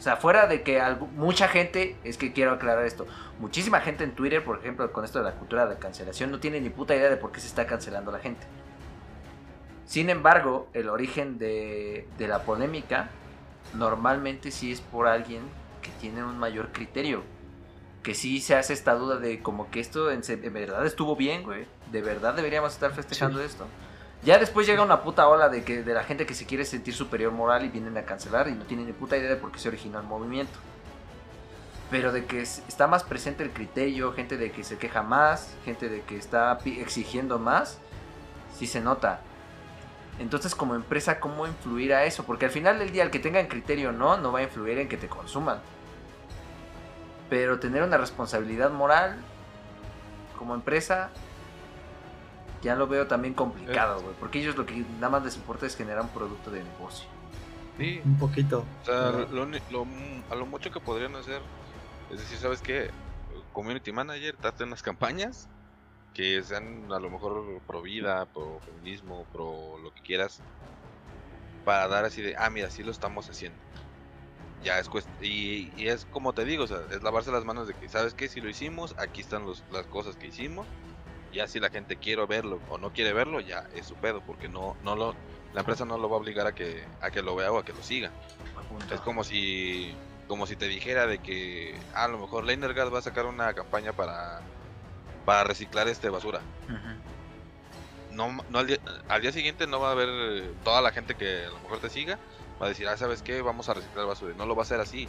O 0.03 0.05
sea, 0.05 0.17
fuera 0.17 0.49
de 0.49 0.65
que 0.65 0.83
mucha 1.15 1.47
gente, 1.47 1.95
es 2.03 2.17
que 2.17 2.33
quiero 2.33 2.51
aclarar 2.51 2.85
esto, 2.85 3.07
muchísima 3.39 3.79
gente 3.79 4.03
en 4.03 4.17
Twitter, 4.17 4.43
por 4.43 4.59
ejemplo, 4.59 4.93
con 4.93 5.05
esto 5.05 5.21
de 5.21 5.27
la 5.27 5.37
cultura 5.37 5.69
de 5.69 5.77
cancelación, 5.77 6.33
no 6.33 6.41
tiene 6.41 6.61
ni 6.61 6.71
puta 6.71 6.97
idea 6.97 7.09
de 7.09 7.17
por 7.17 7.31
qué 7.31 7.39
se 7.39 7.47
está 7.47 7.69
cancelando 7.69 8.11
la 8.11 8.19
gente. 8.19 8.45
Sin 9.85 10.11
embargo, 10.11 10.69
el 10.73 10.89
origen 10.89 11.39
de, 11.39 12.09
de 12.19 12.27
la 12.27 12.43
polémica 12.43 13.11
normalmente 13.75 14.51
sí 14.51 14.73
es 14.73 14.81
por 14.81 15.07
alguien 15.07 15.43
que 15.83 15.93
tiene 16.01 16.25
un 16.25 16.37
mayor 16.37 16.73
criterio. 16.73 17.23
Que 18.03 18.17
sí 18.17 18.41
se 18.41 18.57
hace 18.57 18.73
esta 18.73 18.97
duda 18.97 19.19
de 19.19 19.41
como 19.41 19.71
que 19.71 19.79
esto 19.79 20.11
en, 20.11 20.23
verdad 20.53 20.85
estuvo 20.85 21.15
bien, 21.15 21.45
güey. 21.45 21.65
De 21.93 22.03
verdad 22.03 22.35
deberíamos 22.35 22.73
estar 22.73 22.93
festejando 22.93 23.41
esto. 23.41 23.69
Ya 24.25 24.39
después 24.39 24.69
llega 24.69 24.85
una 24.85 25.03
puta 25.03 25.27
ola 25.27 25.49
de 25.49 25.65
que 25.65 25.83
de 25.83 25.95
la 25.95 26.05
gente 26.05 26.27
que 26.27 26.35
se 26.35 26.47
quiere 26.47 26.65
sentir 26.65 26.95
superior 26.95 27.33
moral 27.33 27.65
y 27.65 27.69
vienen 27.69 27.97
a 27.97 28.03
cancelar 28.05 28.47
y 28.47 28.53
no 28.53 28.65
tienen 28.65 28.87
ni 28.87 28.93
puta 28.93 29.17
idea 29.17 29.31
de 29.31 29.37
por 29.37 29.51
qué 29.51 29.59
se 29.59 29.69
originó 29.69 29.99
el 29.99 30.07
movimiento. 30.07 30.59
Pero 31.91 32.13
de 32.13 32.25
que 32.25 32.41
está 32.41 32.87
más 32.87 33.03
presente 33.03 33.43
el 33.43 33.51
criterio, 33.51 34.13
gente 34.13 34.37
de 34.37 34.53
que 34.53 34.63
se 34.63 34.79
queja 34.79 35.03
más, 35.03 35.53
gente 35.65 35.89
de 35.89 36.03
que 36.03 36.17
está 36.17 36.57
exigiendo 36.65 37.41
más, 37.41 37.79
sí 38.57 38.69
se 38.69 38.81
nota. 38.81 39.21
Entonces, 40.21 40.55
como 40.55 40.77
empresa, 40.77 41.19
¿cómo 41.19 41.47
influir 41.47 41.93
a 41.93 42.05
eso? 42.05 42.23
Porque 42.25 42.45
al 42.45 42.53
final 42.53 42.79
del 42.79 42.93
día, 42.93 43.03
el 43.03 43.11
que 43.11 43.19
tengan 43.19 43.47
criterio 43.47 43.91
no, 43.91 44.17
no 44.19 44.31
va 44.31 44.39
a 44.39 44.43
influir 44.43 44.79
en 44.79 44.89
que 44.89 44.97
te 44.97 45.09
consuman. 45.09 45.59
Pero 47.29 47.59
tener 47.59 47.83
una 47.83 47.97
responsabilidad 47.97 48.71
moral 48.71 49.17
como 50.39 50.55
empresa, 50.55 51.11
ya 52.63 52.75
lo 52.77 52.87
veo 52.87 53.07
también 53.07 53.35
complicado, 53.35 54.01
güey. 54.01 54.15
Porque 54.19 54.41
ellos 54.41 54.57
lo 54.57 54.65
que 54.65 54.85
nada 54.95 55.11
más 55.11 55.25
les 55.25 55.37
importa 55.37 55.67
es 55.67 55.77
generar 55.77 56.03
un 56.03 56.09
producto 56.09 56.51
de 56.51 56.63
negocio. 56.63 57.07
Sí. 57.79 58.01
Un 58.05 58.19
poquito. 58.19 58.65
O 58.83 58.85
sea, 58.85 59.09
a 59.09 60.35
lo 60.35 60.47
mucho 60.47 60.71
que 60.71 60.81
podrían 60.81 61.15
hacer, 61.17 61.43
es 62.11 62.19
decir, 62.21 62.39
¿sabes 62.39 62.63
qué? 62.63 62.91
Community 63.53 63.93
manager, 63.93 64.37
date 64.41 64.65
unas 64.65 64.83
campañas 64.83 65.49
que 66.15 66.43
sean 66.43 66.93
a 66.93 66.99
lo 67.01 67.11
mejor 67.11 67.61
pro 67.67 67.83
vida, 67.83 68.27
pro 68.27 68.61
feminismo, 68.65 69.27
pro 69.33 69.79
lo 69.83 69.93
que 69.95 70.03
quieras, 70.03 70.43
para 71.65 71.89
dar 71.89 72.05
así 72.05 72.23
de, 72.23 72.37
ah, 72.37 72.51
mira, 72.51 72.69
así 72.69 72.83
lo 72.83 72.91
estamos 72.91 73.29
haciendo. 73.29 73.59
Ya 74.63 74.79
es 74.79 74.89
y, 75.21 75.73
y, 75.77 75.89
es 75.89 76.07
como 76.13 76.35
te 76.35 76.45
digo, 76.45 76.65
o 76.65 76.67
sea, 76.69 76.83
es 76.91 77.03
lavarse 77.03 77.33
las 77.33 77.45
manos 77.45 77.67
de 77.67 77.75
que, 77.75 77.89
¿sabes 77.89 78.15
qué? 78.15 78.29
Si 78.29 78.41
lo 78.41 78.49
hicimos, 78.49 78.95
aquí 78.99 79.21
están 79.21 79.45
los, 79.45 79.65
las 79.73 79.87
cosas 79.87 80.17
que 80.17 80.29
hicimos. 80.29 80.67
Ya 81.33 81.47
si 81.47 81.61
la 81.61 81.71
gente 81.71 81.97
quiere 81.97 82.25
verlo 82.27 82.61
o 82.69 82.79
no 82.79 82.93
quiere 82.93 83.13
verlo, 83.13 83.41
ya 83.41 83.67
es 83.75 83.87
su 83.87 83.95
pedo, 83.95 84.21
porque 84.21 84.49
no, 84.49 84.77
no 84.85 84.97
lo, 84.97 85.15
la 85.55 85.61
empresa 85.61 85.85
no 85.85 85.97
lo 85.99 86.09
va 86.11 86.17
a 86.17 86.21
obligar 86.21 86.47
a 86.47 86.55
que, 86.55 86.85
a 87.01 87.11
que 87.11 87.23
lo 87.23 87.35
vea 87.35 87.51
o 87.51 87.59
a 87.59 87.65
que 87.65 87.73
lo 87.73 87.83
siga. 87.83 88.11
Es 88.93 89.01
como 89.01 89.25
si, 89.25 89.95
como 90.29 90.47
si 90.47 90.57
te 90.57 90.69
dijera 90.69 91.07
de 91.07 91.19
que, 91.19 91.75
ah, 91.95 92.05
a 92.05 92.09
lo 92.09 92.19
mejor 92.19 92.45
Leinergard 92.45 92.93
va 92.93 92.99
a 92.99 93.03
sacar 93.03 93.27
una 93.27 93.53
campaña 93.55 93.93
para 93.93 94.43
para 95.25 95.45
reciclar 95.45 95.89
este 95.89 96.09
basura. 96.11 96.41
No, 98.11 98.31
no 98.51 98.59
al, 98.59 98.67
día, 98.67 99.33
siguiente 99.33 99.67
no 99.67 99.81
va 99.81 99.89
a 99.89 99.93
haber 99.93 100.53
toda 100.65 100.83
la 100.83 100.93
gente 100.93 101.15
que 101.15 101.47
a 101.47 101.51
lo 101.51 101.59
mejor 101.61 101.79
te 101.79 101.89
siga, 101.89 102.19
va 102.61 102.67
a 102.67 102.69
decir, 102.69 102.87
ah, 102.89 102.97
¿sabes 102.97 103.23
qué? 103.23 103.41
Vamos 103.41 103.69
a 103.69 103.75
reciclar 103.75 104.07
basura. 104.07 104.35
No 104.37 104.47
lo 104.47 104.55
va 104.55 104.63
a 104.63 104.65
hacer 104.65 104.81
así. 104.81 105.09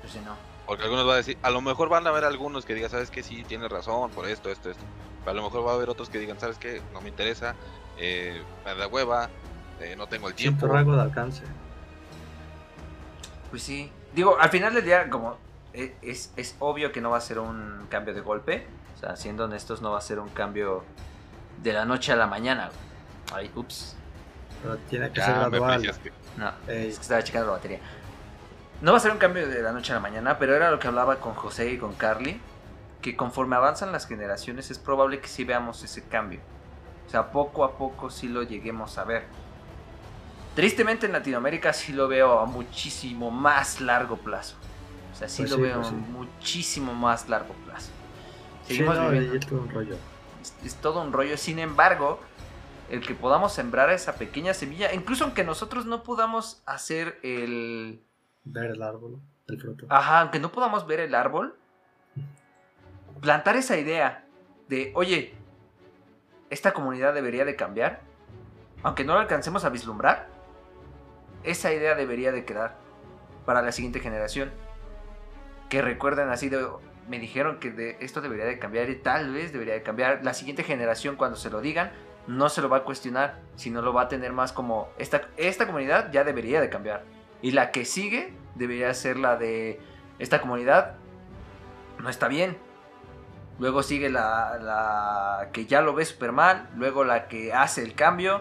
Pues 0.00 0.16
no. 0.16 0.36
Porque 0.66 0.84
algunos 0.84 1.06
van 1.06 1.14
a 1.14 1.18
decir, 1.18 1.38
a 1.42 1.50
lo 1.50 1.60
mejor 1.60 1.88
van 1.88 2.06
a 2.06 2.10
haber 2.10 2.24
algunos 2.24 2.64
que 2.64 2.74
digan, 2.74 2.90
¿sabes 2.90 3.10
qué? 3.10 3.22
Sí, 3.22 3.44
tienes 3.44 3.70
razón 3.70 4.10
por 4.10 4.26
esto, 4.28 4.50
esto, 4.50 4.70
esto. 4.70 4.84
Pero 5.20 5.30
a 5.32 5.34
lo 5.34 5.42
mejor 5.42 5.66
va 5.66 5.72
a 5.72 5.74
haber 5.74 5.88
otros 5.88 6.08
que 6.08 6.18
digan, 6.18 6.38
¿sabes 6.40 6.58
qué? 6.58 6.80
No 6.92 7.00
me 7.00 7.08
interesa, 7.08 7.54
eh, 7.98 8.42
me 8.64 8.74
da 8.74 8.86
hueva, 8.86 9.28
eh, 9.80 9.94
no 9.96 10.06
tengo 10.06 10.28
el 10.28 10.34
tiempo. 10.34 10.60
Siento 10.60 10.74
rango 10.74 10.96
de 10.96 11.02
alcance. 11.02 11.42
Pues 13.50 13.62
sí. 13.62 13.90
Digo, 14.14 14.38
al 14.38 14.50
final 14.50 14.74
del 14.74 14.84
día, 14.84 15.08
como 15.10 15.36
e, 15.72 15.94
es, 16.02 16.32
es 16.36 16.56
obvio 16.58 16.92
que 16.92 17.00
no 17.00 17.10
va 17.10 17.18
a 17.18 17.20
ser 17.20 17.38
un 17.38 17.86
cambio 17.88 18.14
de 18.14 18.20
golpe. 18.20 18.66
O 18.96 19.00
sea, 19.00 19.16
siendo 19.16 19.44
honestos, 19.44 19.82
no 19.82 19.92
va 19.92 19.98
a 19.98 20.02
ser 20.02 20.18
un 20.18 20.28
cambio 20.28 20.84
de 21.62 21.72
la 21.72 21.84
noche 21.84 22.12
a 22.12 22.16
la 22.16 22.26
mañana. 22.26 22.70
Ay, 23.32 23.50
ups. 23.54 23.96
Pero 24.62 24.76
tiene 24.88 25.10
que 25.10 25.20
ser 25.20 25.34
gradual. 25.34 25.82
No, 26.36 26.48
es 26.66 26.96
que 26.96 27.02
estaba 27.02 27.22
checando 27.22 27.48
la 27.48 27.52
batería. 27.54 27.78
No 28.82 28.92
va 28.92 28.98
a 28.98 29.00
ser 29.00 29.12
un 29.12 29.18
cambio 29.18 29.46
de 29.46 29.62
la 29.62 29.72
noche 29.72 29.92
a 29.92 29.96
la 29.96 30.00
mañana, 30.00 30.38
pero 30.38 30.54
era 30.54 30.70
lo 30.70 30.78
que 30.78 30.88
hablaba 30.88 31.16
con 31.16 31.34
José 31.34 31.70
y 31.70 31.78
con 31.78 31.94
Carly. 31.94 32.40
Que 33.02 33.16
conforme 33.16 33.56
avanzan 33.56 33.92
las 33.92 34.06
generaciones 34.06 34.70
es 34.70 34.78
probable 34.78 35.20
que 35.20 35.28
sí 35.28 35.44
veamos 35.44 35.82
ese 35.82 36.06
cambio. 36.06 36.40
O 37.06 37.10
sea, 37.10 37.32
poco 37.32 37.64
a 37.64 37.76
poco 37.76 38.10
sí 38.10 38.28
lo 38.28 38.42
lleguemos 38.42 38.98
a 38.98 39.04
ver. 39.04 39.24
Tristemente 40.54 41.06
en 41.06 41.12
Latinoamérica 41.12 41.72
sí 41.72 41.92
lo 41.92 42.08
veo 42.08 42.38
a 42.38 42.46
muchísimo 42.46 43.30
más 43.30 43.80
largo 43.80 44.16
plazo. 44.16 44.56
O 45.12 45.16
sea, 45.16 45.28
sí 45.28 45.42
pues 45.42 45.50
lo 45.50 45.58
veo 45.58 45.76
a 45.76 45.80
pues 45.80 45.92
muchísimo 45.92 46.94
más 46.94 47.28
largo 47.28 47.54
plazo. 47.66 47.90
Seguimos 48.66 48.96
Es 48.96 49.46
todo 49.46 49.60
un 49.60 49.70
rollo. 49.70 49.96
Es, 50.64 50.74
todo 50.76 51.02
un 51.02 51.12
rollo. 51.12 51.36
Sin 51.36 51.58
embargo, 51.58 52.20
el 52.90 53.00
que 53.04 53.14
podamos 53.14 53.52
sembrar 53.52 53.90
esa 53.90 54.14
pequeña 54.14 54.54
semilla, 54.54 54.92
incluso 54.92 55.24
aunque 55.24 55.44
nosotros 55.44 55.86
no 55.86 56.02
podamos 56.02 56.62
hacer 56.66 57.18
el. 57.22 58.02
Ver 58.44 58.70
el 58.70 58.82
árbol, 58.82 59.20
el 59.48 59.60
fruto. 59.60 59.86
Ajá, 59.88 60.20
aunque 60.20 60.40
no 60.40 60.52
podamos 60.52 60.86
ver 60.86 61.00
el 61.00 61.14
árbol, 61.14 61.56
plantar 63.20 63.56
esa 63.56 63.76
idea 63.76 64.24
de, 64.68 64.92
oye, 64.94 65.34
esta 66.48 66.72
comunidad 66.72 67.14
debería 67.14 67.44
de 67.44 67.56
cambiar, 67.56 68.00
aunque 68.82 69.04
no 69.04 69.14
la 69.14 69.20
alcancemos 69.20 69.64
a 69.64 69.68
vislumbrar, 69.68 70.28
esa 71.44 71.72
idea 71.72 71.94
debería 71.94 72.32
de 72.32 72.44
quedar 72.44 72.76
para 73.44 73.62
la 73.62 73.72
siguiente 73.72 74.00
generación. 74.00 74.50
Que 75.68 75.82
recuerden 75.82 76.28
así 76.30 76.48
de, 76.48 76.66
me 77.08 77.18
dijeron 77.18 77.58
que 77.60 77.96
esto 78.00 78.20
debería 78.20 78.44
de 78.44 78.58
cambiar 78.58 78.90
y 78.90 78.96
tal 78.96 79.32
vez 79.32 79.52
debería 79.52 79.74
de 79.74 79.82
cambiar. 79.82 80.20
La 80.24 80.34
siguiente 80.34 80.64
generación 80.64 81.16
cuando 81.16 81.36
se 81.36 81.50
lo 81.50 81.60
digan 81.60 81.92
no 82.26 82.48
se 82.48 82.60
lo 82.60 82.68
va 82.68 82.78
a 82.78 82.84
cuestionar, 82.84 83.40
sino 83.56 83.82
lo 83.82 83.92
va 83.92 84.02
a 84.02 84.08
tener 84.08 84.32
más 84.32 84.52
como 84.52 84.88
esta, 84.98 85.28
esta 85.36 85.66
comunidad 85.66 86.12
ya 86.12 86.24
debería 86.24 86.60
de 86.60 86.68
cambiar. 86.68 87.04
Y 87.42 87.52
la 87.52 87.70
que 87.70 87.84
sigue 87.84 88.32
debería 88.54 88.92
ser 88.94 89.16
la 89.16 89.36
de 89.36 89.80
esta 90.18 90.40
comunidad 90.40 90.96
no 91.98 92.08
está 92.08 92.28
bien. 92.28 92.56
Luego 93.60 93.82
sigue 93.82 94.08
la, 94.08 94.58
la 94.58 95.50
que 95.52 95.66
ya 95.66 95.82
lo 95.82 95.94
ve 95.94 96.04
súper 96.06 96.32
mal, 96.32 96.68
luego 96.76 97.04
la 97.04 97.28
que 97.28 97.52
hace 97.52 97.82
el 97.82 97.94
cambio 97.94 98.40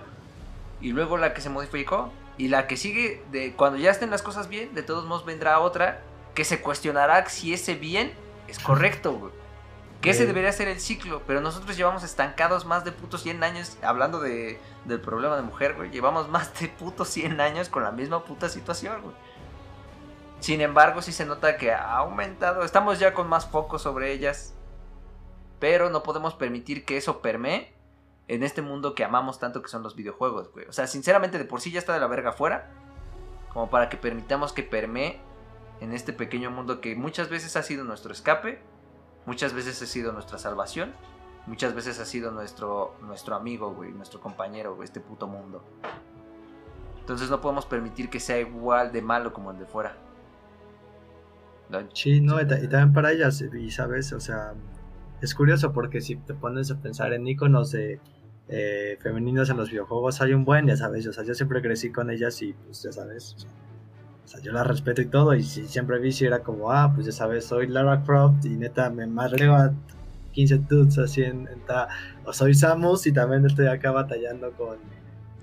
y 0.82 0.94
luego 0.94 1.18
la 1.18 1.34
que 1.34 1.42
se 1.42 1.50
modificó. 1.50 2.12
Y 2.38 2.48
la 2.48 2.68
que 2.68 2.78
sigue, 2.78 3.22
de 3.32 3.54
cuando 3.54 3.78
ya 3.78 3.92
estén 3.92 4.10
las 4.10 4.22
cosas 4.22 4.48
bien, 4.48 4.74
de 4.74 4.82
todos 4.82 5.06
modos 5.06 5.26
vendrá 5.26 5.60
otra 5.60 6.00
que 6.34 6.46
se 6.46 6.62
cuestionará 6.62 7.28
si 7.28 7.54
ese 7.54 7.76
bien 7.76 8.14
es 8.48 8.60
correcto, 8.60 9.12
güey. 9.12 9.34
Que 10.00 10.12
ese 10.12 10.26
debería 10.26 10.54
ser 10.54 10.70
el 10.70 10.80
ciclo, 10.80 11.22
pero 11.28 11.42
nosotros 11.42 11.76
llevamos 11.76 12.04
estancados 12.04 12.64
más 12.64 12.86
de 12.86 12.94
putos 12.94 13.24
100 13.24 13.44
años, 13.44 13.78
hablando 13.82 14.22
de, 14.22 14.58
del 14.86 15.02
problema 15.02 15.36
de 15.36 15.42
mujer, 15.42 15.74
güey. 15.76 15.92
Llevamos 15.92 16.30
más 16.30 16.58
de 16.62 16.70
putos 16.70 17.10
100 17.10 17.42
años 17.42 17.68
con 17.68 17.84
la 17.84 17.92
misma 17.92 18.24
puta 18.24 18.48
situación, 18.48 19.02
güey. 19.02 19.16
Sin 20.40 20.62
embargo, 20.62 21.02
sí 21.02 21.12
se 21.12 21.26
nota 21.26 21.58
que 21.58 21.74
ha 21.74 21.98
aumentado. 21.98 22.64
Estamos 22.64 23.00
ya 23.00 23.14
con 23.14 23.28
más 23.28 23.46
foco 23.48 23.78
sobre 23.78 24.14
ellas. 24.14 24.54
Pero 25.60 25.90
no 25.90 26.04
podemos 26.04 26.34
permitir 26.36 26.86
que 26.86 26.98
eso 26.98 27.22
permee 27.22 27.74
en 28.28 28.44
este 28.44 28.62
mundo 28.62 28.96
que 28.96 29.04
amamos 29.04 29.40
tanto 29.40 29.62
que 29.62 29.70
son 29.70 29.84
los 29.84 29.96
videojuegos, 29.96 30.52
güey. 30.52 30.66
O 30.68 30.72
sea, 30.72 30.88
sinceramente 30.88 31.38
de 31.38 31.46
por 31.46 31.62
sí 31.62 31.72
ya 31.72 31.80
está 31.80 31.94
de 31.94 32.00
la 32.00 32.08
verga 32.08 32.30
afuera. 32.30 32.72
Como 33.52 33.70
para 33.70 33.90
que 33.90 33.98
permitamos 33.98 34.54
que 34.54 34.64
permee 34.64 35.20
en 35.82 35.94
este 35.94 36.14
pequeño 36.14 36.52
mundo 36.52 36.82
que 36.82 36.96
muchas 36.96 37.30
veces 37.30 37.56
ha 37.56 37.64
sido 37.64 37.84
nuestro 37.84 38.12
escape, 38.12 38.62
muchas 39.26 39.54
veces 39.54 39.82
ha 39.82 39.86
sido 39.86 40.12
nuestra 40.12 40.38
salvación, 40.38 40.94
muchas 41.48 41.74
veces 41.74 42.00
ha 42.00 42.06
sido 42.06 42.32
nuestro, 42.32 42.96
nuestro 43.02 43.36
amigo, 43.36 43.74
güey, 43.74 43.92
nuestro 43.92 44.20
compañero, 44.20 44.76
güey, 44.76 44.86
este 44.86 45.00
puto 45.00 45.28
mundo. 45.28 45.64
Entonces 47.00 47.30
no 47.30 47.42
podemos 47.42 47.66
permitir 47.66 48.10
que 48.10 48.20
sea 48.20 48.40
igual 48.40 48.92
de 48.92 49.02
malo 49.02 49.34
como 49.34 49.52
el 49.52 49.58
de 49.58 49.66
fuera. 49.66 49.98
¿No? 51.70 51.80
Sí, 51.94 52.22
no, 52.22 52.40
y 52.42 52.48
también 52.48 52.94
para 52.94 53.12
ellas, 53.12 53.42
y 53.42 53.72
sabes, 53.72 54.14
o 54.14 54.20
sea, 54.20 54.54
es 55.22 55.36
curioso 55.36 55.72
porque 55.74 56.02
si 56.02 56.16
te 56.16 56.34
pones 56.34 56.72
a 56.72 56.78
pensar 56.82 57.14
en 57.14 57.28
iconos 57.28 57.72
de 57.72 58.00
eh, 58.48 58.98
femeninos 59.02 59.50
en 59.50 59.58
los 59.58 59.70
videojuegos, 59.70 60.22
hay 60.22 60.34
un 60.34 60.46
buen, 60.46 60.68
ya 60.68 60.76
sabes, 60.76 61.06
o 61.08 61.14
sea, 61.14 61.24
yo 61.24 61.34
siempre 61.34 61.62
crecí 61.62 61.92
con 61.92 62.10
ellas 62.10 62.42
y 62.42 62.54
pues 62.54 62.82
ya 62.84 62.92
sabes, 62.92 63.36
o 64.26 64.28
sea, 64.28 64.40
yo 64.42 64.52
las 64.52 64.66
respeto 64.66 65.02
y 65.02 65.06
todo, 65.08 65.34
y 65.36 65.44
si 65.44 65.68
siempre 65.68 66.00
vi 66.00 66.12
si 66.12 66.26
era 66.26 66.40
como, 66.40 66.72
ah, 66.72 66.92
pues 66.94 67.06
ya 67.06 67.12
sabes, 67.12 67.46
soy 67.46 67.68
Lara 67.68 68.04
Croft 68.04 68.46
y 68.46 68.50
neta 68.50 68.90
me 68.90 69.06
madreo 69.08 69.56
a 69.56 69.72
15 70.32 70.58
dudes 70.70 70.98
así 70.98 71.24
en, 71.24 71.48
en 71.48 71.60
ta- 71.66 71.88
o 72.26 72.34
soy 72.34 72.54
Samus 72.54 73.06
y 73.08 73.12
también 73.12 73.46
estoy 73.46 73.68
acá 73.68 73.92
batallando 73.92 74.52
con... 74.52 74.78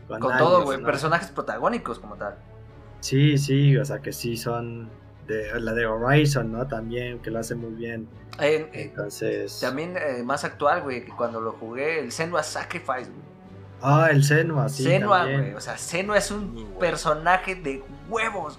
Con 0.08 0.22
aliens, 0.22 0.38
todo, 0.38 0.64
güey, 0.64 0.78
¿no? 0.78 0.86
personajes 0.86 1.30
protagónicos 1.30 1.98
como 1.98 2.14
tal. 2.14 2.36
Sí, 3.00 3.36
sí, 3.38 3.76
o 3.76 3.84
sea 3.84 3.98
que 4.00 4.12
sí 4.12 4.36
son 4.36 4.88
de 5.26 5.60
la 5.60 5.72
de 5.74 5.86
Horizon, 5.86 6.52
¿no? 6.52 6.66
También, 6.66 7.18
que 7.20 7.30
lo 7.30 7.38
hace 7.38 7.54
muy 7.54 7.72
bien. 7.72 8.08
Eh, 8.40 8.68
Entonces. 8.72 9.60
también 9.60 9.96
eh, 9.96 10.22
más 10.22 10.44
actual, 10.44 10.82
güey, 10.82 11.04
que 11.04 11.12
cuando 11.12 11.40
lo 11.40 11.52
jugué, 11.52 12.00
el 12.00 12.12
Senua 12.12 12.42
Sacrifice, 12.42 13.10
güey. 13.10 13.26
Ah, 13.82 14.08
el 14.10 14.24
Senua, 14.24 14.68
sí. 14.68 14.84
Senua, 14.84 15.24
güey. 15.24 15.54
O 15.54 15.60
sea, 15.60 15.76
Senua 15.76 16.18
es 16.18 16.30
un 16.30 16.54
bueno. 16.54 16.78
personaje 16.78 17.54
de 17.54 17.82
huevos. 18.08 18.58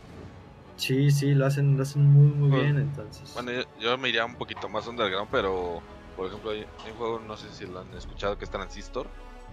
Sí, 0.75 1.09
sí, 1.09 1.33
lo 1.33 1.45
hacen, 1.47 1.75
lo 1.75 1.83
hacen 1.83 2.05
muy, 2.05 2.27
muy 2.27 2.59
bien, 2.59 2.77
entonces. 2.77 3.33
Bueno, 3.33 3.51
yo, 3.51 3.63
yo 3.79 3.97
me 3.97 4.09
iría 4.09 4.25
un 4.25 4.35
poquito 4.35 4.69
más 4.69 4.85
underground, 4.87 5.27
pero 5.31 5.81
por 6.17 6.27
ejemplo, 6.27 6.49
hay, 6.49 6.65
hay 6.83 6.91
un 6.91 6.97
juego, 6.97 7.21
no 7.27 7.37
sé 7.37 7.47
si 7.51 7.65
lo 7.67 7.79
han 7.79 7.93
escuchado, 7.93 8.37
que 8.37 8.45
es 8.45 8.51
Transistor. 8.51 9.07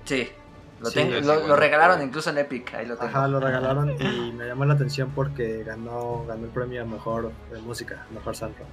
Sí. 0.05 0.31
Lo, 0.81 0.91
Sí, 0.91 0.95
tengo- 0.97 1.47
lo, 1.47 1.57
regalaron 1.57 2.03
incluso 2.03 2.31
en 2.31 2.39
Epic. 2.39 2.75
Ahí 2.75 2.87
lo 2.87 2.97
tengo. 2.97 3.09
Ajá, 3.11 3.29
lo 3.29 3.41
regalaron 3.41 3.91
y 4.01 4.33
me 4.33 4.47
llamó 4.47 4.65
la 4.65 4.75
atención 4.75 5.13
porque 5.15 5.63
ganó, 5.65 6.25
ganó 6.27 6.45
el 6.45 6.51
premio 6.51 6.83
a 6.83 6.85
mejor 6.85 7.33
de 7.51 7.61
música, 7.63 8.07
mejor 8.11 8.35
soundtrack. 8.37 8.67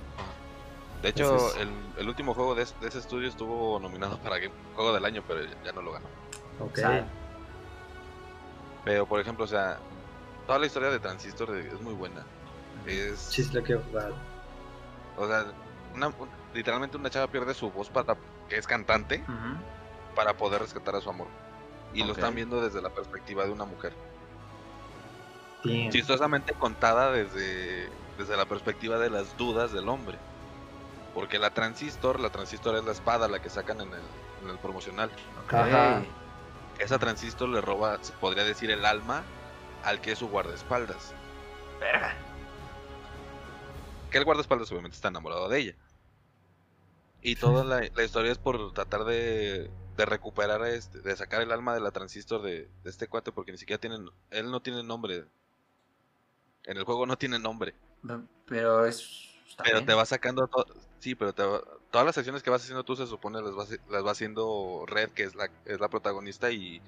De 1.02 1.10
hecho, 1.10 1.24
Entonces- 1.34 1.62
el, 1.62 1.70
el 2.02 2.08
último 2.10 2.34
juego 2.34 2.54
de, 2.56 2.64
es- 2.64 2.80
de 2.82 2.88
ese 2.88 3.00
estudio 3.00 3.28
estuvo 3.30 3.80
nominado 3.80 4.18
para 4.20 4.38
Game- 4.40 4.54
Juego 4.76 4.94
del 4.94 5.06
Año, 5.06 5.24
pero 5.28 5.42
ya 5.64 5.72
no 5.72 5.82
lo 5.82 5.94
ganó. 5.94 6.06
Ok. 6.60 6.80
Pero, 8.84 9.06
por 9.06 9.20
ejemplo, 9.20 9.46
o 9.46 9.48
sea, 9.48 9.78
toda 10.48 10.60
la 10.60 10.66
historia 10.66 10.90
de 10.90 11.00
Transistor 11.00 11.52
de- 11.52 11.68
es 11.68 11.82
muy 11.82 11.94
buena. 11.94 12.24
Es, 12.86 13.32
jugar. 13.90 14.12
o 15.18 15.28
sea, 15.28 15.46
una- 15.94 16.12
literalmente 16.54 16.98
una 16.98 17.10
chava 17.12 17.28
pierde 17.28 17.54
su 17.54 17.70
voz 17.70 17.90
para 17.90 18.16
que 18.50 18.58
es 18.58 18.66
cantante 18.66 19.24
para 20.16 20.36
poder 20.36 20.62
rescatar 20.62 20.96
a 20.96 21.02
su 21.02 21.10
amor. 21.10 21.28
Y 21.94 22.04
lo 22.04 22.14
están 22.14 22.36
viendo 22.36 22.62
desde 22.62 22.82
la 22.82 22.90
perspectiva 22.90 23.46
de 23.46 23.52
una 23.52 23.66
mujer. 23.66 23.94
Damn. 25.64 25.92
chistosamente 25.92 26.54
contada 26.54 27.12
desde, 27.12 27.88
desde 28.18 28.36
la 28.36 28.46
perspectiva 28.46 28.98
de 28.98 29.10
las 29.10 29.38
dudas 29.38 29.72
del 29.72 29.90
hombre. 29.90 30.18
Porque 31.14 31.38
la 31.38 31.54
transistor, 31.54 32.20
la 32.20 32.30
transistor 32.30 32.76
es 32.78 32.84
la 32.84 32.94
espada, 32.94 33.28
la 33.28 33.42
que 33.42 33.50
sacan 33.50 33.82
en 33.82 33.90
el, 33.90 34.02
en 34.44 34.50
el 34.50 34.58
promocional. 34.58 35.12
Ajá. 35.50 36.02
Esa 36.80 36.98
transistor 36.98 37.50
le 37.50 37.62
roba, 37.62 38.00
se 38.02 38.14
podría 38.14 38.44
decir, 38.44 38.72
el 38.72 38.86
alma 38.86 39.24
al 39.84 40.00
que 40.02 40.14
es 40.14 40.20
su 40.20 40.30
guardaespaldas. 40.30 41.14
Verga. 41.80 42.16
Que 44.10 44.18
el 44.18 44.26
guardaespaldas 44.26 44.72
obviamente 44.72 44.96
está 44.96 45.10
enamorado 45.10 45.48
de 45.50 45.60
ella. 45.60 45.76
Y 47.22 47.36
toda 47.36 47.64
la, 47.64 47.88
la 47.94 48.04
historia 48.04 48.32
es 48.32 48.40
por 48.40 48.74
tratar 48.74 49.04
de, 49.04 49.70
de 50.02 50.06
recuperar, 50.06 50.66
este, 50.66 51.00
de 51.02 51.16
sacar 51.16 51.42
el 51.42 51.52
alma 51.52 51.74
de 51.74 51.80
la 51.80 51.92
transistor 51.92 52.42
de, 52.42 52.70
de 52.84 52.90
este 52.90 53.08
cuate, 53.08 53.32
porque 53.32 53.52
ni 53.52 53.58
siquiera 53.58 53.80
tienen, 53.80 54.10
él 54.32 54.50
no 54.50 54.62
tiene 54.62 54.84
nombre. 54.84 55.26
En 56.66 56.78
el 56.78 56.84
juego 56.84 57.06
no 57.06 57.18
tiene 57.18 57.38
nombre. 57.40 57.76
Pero 58.48 58.86
es. 58.86 59.28
Pero 59.64 59.78
bien. 59.78 59.86
te 59.86 59.94
va 59.94 60.06
sacando 60.06 60.50
sí, 61.00 61.14
pero 61.14 61.34
te 61.34 61.44
va- 61.44 61.62
todas 61.92 62.06
las 62.06 62.18
acciones 62.18 62.42
que 62.42 62.50
vas 62.50 62.62
haciendo 62.64 62.84
tú 62.84 62.96
se 62.96 63.06
supone 63.06 63.42
las 63.42 63.52
va, 63.52 63.66
las 63.90 64.06
va 64.06 64.12
haciendo 64.12 64.86
Red, 64.88 65.10
que 65.12 65.24
es 65.24 65.36
la, 65.36 65.50
es 65.66 65.80
la 65.80 65.90
protagonista 65.90 66.52
y 66.52 66.82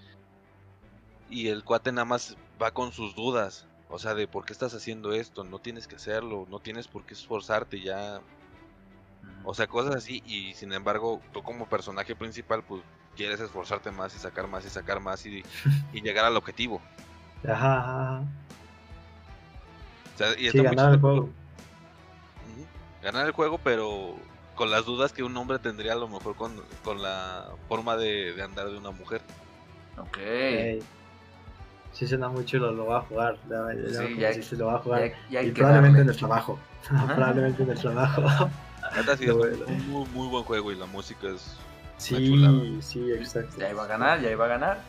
y 1.30 1.50
el 1.50 1.64
cuate 1.64 1.92
nada 1.92 2.06
más 2.06 2.38
va 2.62 2.72
con 2.72 2.92
sus 2.94 3.16
dudas, 3.16 3.68
o 3.90 4.00
sea, 4.00 4.14
de 4.14 4.28
por 4.28 4.46
qué 4.46 4.54
estás 4.54 4.74
haciendo 4.74 5.14
esto, 5.14 5.44
no 5.44 5.60
tienes 5.60 5.88
que 5.88 5.96
hacerlo, 5.96 6.46
no 6.50 6.60
tienes 6.60 6.88
por 6.88 7.06
qué 7.06 7.14
esforzarte 7.16 7.82
ya, 7.82 8.22
o 9.44 9.54
sea, 9.54 9.68
cosas 9.68 9.96
así 9.96 10.22
y 10.26 10.54
sin 10.54 10.74
embargo, 10.74 11.22
tú 11.34 11.44
como 11.44 11.68
personaje 11.68 12.16
principal 12.16 12.64
pues 12.64 12.82
quieres 13.16 13.40
esforzarte 13.40 13.92
más 13.92 14.16
y 14.16 14.20
sacar 14.20 14.48
más 14.48 14.66
y 14.66 14.70
sacar 14.70 15.00
más 15.00 15.26
y, 15.26 15.44
y 15.94 16.02
llegar 16.02 16.26
al 16.26 16.38
objetivo. 16.38 16.82
Ajá, 17.48 17.80
ajá, 17.80 18.04
ajá. 18.16 18.24
O 20.14 20.18
sea, 20.18 20.40
y 20.40 20.50
Sí, 20.52 20.62
ganar 20.62 20.94
el 20.94 21.00
juego. 21.00 21.30
Ganar 23.02 23.26
el 23.26 23.32
juego, 23.34 23.58
pero 23.58 24.16
con 24.56 24.70
las 24.72 24.86
dudas 24.86 25.12
que 25.12 25.24
un 25.24 25.36
hombre 25.36 25.60
tendría 25.60 25.94
a 25.94 25.96
lo 25.96 26.08
mejor 26.08 26.36
con, 26.36 26.62
con 26.84 27.02
la 27.02 27.50
forma 27.68 27.98
de, 27.98 28.34
de 28.34 28.44
andar 28.44 28.70
de 28.70 28.78
una 28.78 28.92
mujer. 28.92 29.22
Ok. 29.98 30.18
Sí, 31.92 32.08
suena 32.08 32.30
muy 32.30 32.46
chulo, 32.46 32.72
lo 32.72 32.86
voy 32.86 32.96
a 32.96 33.02
jugar. 33.02 33.38
Sí, 34.08 34.16
ya- 34.18 34.56
lo 34.58 34.66
voy 34.66 34.76
a 34.76 34.78
jugar. 34.80 35.02
Ya, 35.10 35.30
ya 35.30 35.40
hay 35.42 35.48
y 35.48 35.52
probablemente 35.54 36.02
en 36.02 36.10
el 36.10 36.16
trabajo. 36.18 36.58
probablemente 36.88 37.64
en 37.64 37.70
el 37.72 37.80
trabajo. 37.80 38.50
Es 39.10 39.20
voy- 39.34 39.64
un 39.68 39.88
muy, 39.90 40.06
muy 40.10 40.28
buen 40.28 40.44
juego 40.44 40.72
y 40.72 40.76
la 40.76 40.86
música 40.86 41.28
es... 41.28 41.56
Sí, 41.98 42.80
sí, 42.82 43.12
exacto. 43.12 43.58
Ya 43.58 43.70
iba 43.70 43.84
a 43.84 43.88
ganar, 43.88 44.22
ya 44.22 44.32
iba 44.32 44.46
a 44.46 44.48
ganar. 44.48 44.82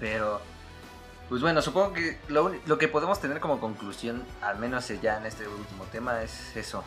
Pero, 0.00 0.40
pues 1.28 1.40
bueno, 1.40 1.62
supongo 1.62 1.92
que 1.92 2.18
lo, 2.28 2.78
que 2.78 2.88
podemos 2.88 3.20
tener 3.20 3.40
como 3.40 3.60
conclusión, 3.60 4.22
al 4.42 4.58
menos 4.58 4.88
ya 5.00 5.18
en 5.18 5.26
este 5.26 5.46
último 5.48 5.84
tema, 5.84 6.22
es 6.22 6.56
eso. 6.56 6.84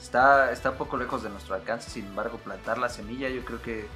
Está, 0.00 0.52
está 0.52 0.70
un 0.70 0.76
poco 0.76 0.96
lejos 0.96 1.22
de 1.22 1.30
nuestro 1.30 1.54
alcance, 1.54 1.90
sin 1.90 2.06
embargo, 2.06 2.38
plantar 2.38 2.78
la 2.78 2.88
semilla 2.88 3.28
yo 3.28 3.44
creo 3.44 3.62
que 3.62 3.86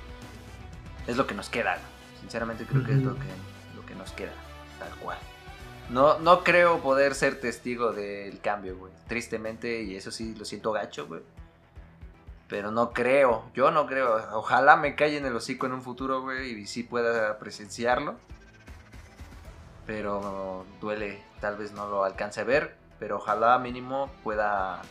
es 1.06 1.16
lo 1.16 1.26
que 1.26 1.34
nos 1.34 1.48
queda. 1.48 1.78
Sinceramente 2.20 2.64
creo 2.64 2.84
que 2.84 2.92
es 2.92 3.02
lo 3.02 3.14
que, 3.14 3.28
lo 3.76 3.86
que 3.86 3.94
nos 3.94 4.12
queda, 4.12 4.32
tal 4.78 4.94
cual. 4.98 5.18
No, 5.90 6.18
no 6.20 6.44
creo 6.44 6.80
poder 6.80 7.14
ser 7.14 7.40
testigo 7.40 7.92
del 7.92 8.40
cambio, 8.40 8.76
güey. 8.76 8.92
Tristemente, 9.08 9.82
y 9.82 9.96
eso 9.96 10.10
sí 10.10 10.34
lo 10.36 10.44
siento 10.44 10.72
gacho, 10.72 11.06
güey. 11.06 11.22
Pero 12.50 12.70
no 12.72 12.92
creo, 12.92 13.44
yo 13.54 13.70
no 13.70 13.86
creo. 13.86 14.16
Ojalá 14.36 14.76
me 14.76 14.96
calle 14.96 15.16
en 15.18 15.24
el 15.24 15.36
hocico 15.36 15.66
en 15.66 15.72
un 15.72 15.82
futuro, 15.82 16.20
güey, 16.22 16.50
y 16.60 16.66
sí 16.66 16.82
pueda 16.82 17.38
presenciarlo. 17.38 18.16
Pero 19.86 20.64
duele, 20.80 21.22
tal 21.40 21.56
vez 21.56 21.72
no 21.72 21.88
lo 21.88 22.04
alcance 22.04 22.40
a 22.40 22.44
ver, 22.44 22.76
pero 22.98 23.16
ojalá 23.16 23.58
mínimo 23.58 24.10
pueda 24.22 24.82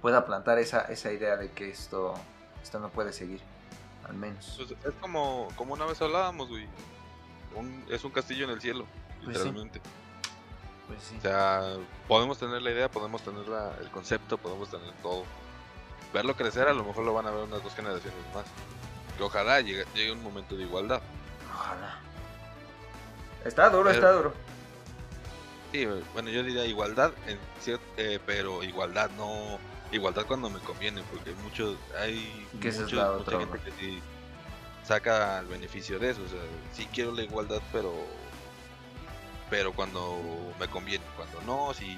pueda 0.00 0.24
plantar 0.24 0.58
esa, 0.58 0.82
esa 0.82 1.10
idea 1.12 1.36
de 1.36 1.50
que 1.50 1.68
esto, 1.70 2.14
esto 2.62 2.78
no 2.78 2.90
puede 2.90 3.12
seguir, 3.12 3.40
al 4.08 4.14
menos. 4.14 4.54
pues, 4.56 4.70
es 4.70 4.94
como, 5.00 5.48
como 5.56 5.72
una 5.74 5.84
vez 5.84 6.00
hablábamos, 6.00 6.48
güey. 6.48 6.68
Un- 7.56 7.84
es 7.90 8.04
un 8.04 8.12
castillo 8.12 8.44
en 8.44 8.50
el 8.50 8.60
cielo, 8.60 8.84
Pues 9.24 9.38
sí. 9.38 9.44
literalmente. 9.44 9.80
Pues 10.86 11.02
sí. 11.02 11.16
O 11.18 11.20
sea, 11.22 11.74
podemos 12.06 12.38
tener 12.38 12.62
la 12.62 12.70
idea, 12.70 12.88
podemos 12.90 13.22
tener 13.22 13.48
la- 13.48 13.72
el 13.80 13.90
concepto, 13.90 14.38
podemos 14.38 14.70
tener 14.70 14.92
todo. 15.02 15.24
Verlo 16.12 16.34
crecer, 16.36 16.68
a 16.68 16.72
lo 16.72 16.84
mejor 16.84 17.04
lo 17.04 17.12
van 17.14 17.26
a 17.26 17.30
ver 17.30 17.44
unas 17.44 17.62
dos 17.62 17.74
generaciones 17.74 18.18
más. 18.34 18.44
Que 19.16 19.22
ojalá 19.22 19.60
llegue, 19.60 19.84
llegue 19.94 20.12
un 20.12 20.22
momento 20.22 20.56
de 20.56 20.62
igualdad. 20.64 21.00
Ojalá. 21.54 21.98
Está 23.44 23.68
duro, 23.70 23.84
Pero- 23.90 23.94
está 23.94 24.12
duro. 24.12 24.34
Sí, 25.72 25.86
bueno, 26.14 26.30
yo 26.30 26.42
diría 26.42 26.64
igualdad, 26.64 27.12
en 27.26 27.38
cier- 27.62 27.80
eh, 27.96 28.18
pero 28.24 28.62
igualdad 28.62 29.10
no 29.16 29.58
igualdad 29.92 30.24
cuando 30.26 30.48
me 30.50 30.58
conviene, 30.60 31.02
porque 31.10 31.30
hay 31.30 31.36
muchos 31.36 31.76
hay 31.98 32.46
mucha 32.54 33.12
otra, 33.12 33.38
gente 33.38 33.58
que 33.60 33.72
sí 33.72 34.00
saca 34.84 35.38
el 35.40 35.46
beneficio 35.46 35.98
de 35.98 36.10
eso, 36.10 36.22
o 36.22 36.28
sea, 36.28 36.40
sí 36.72 36.88
quiero 36.92 37.12
la 37.12 37.22
igualdad, 37.22 37.60
pero 37.72 37.92
pero 39.50 39.72
cuando 39.72 40.18
me 40.58 40.66
conviene, 40.68 41.04
cuando 41.16 41.40
no, 41.42 41.74
sí 41.74 41.96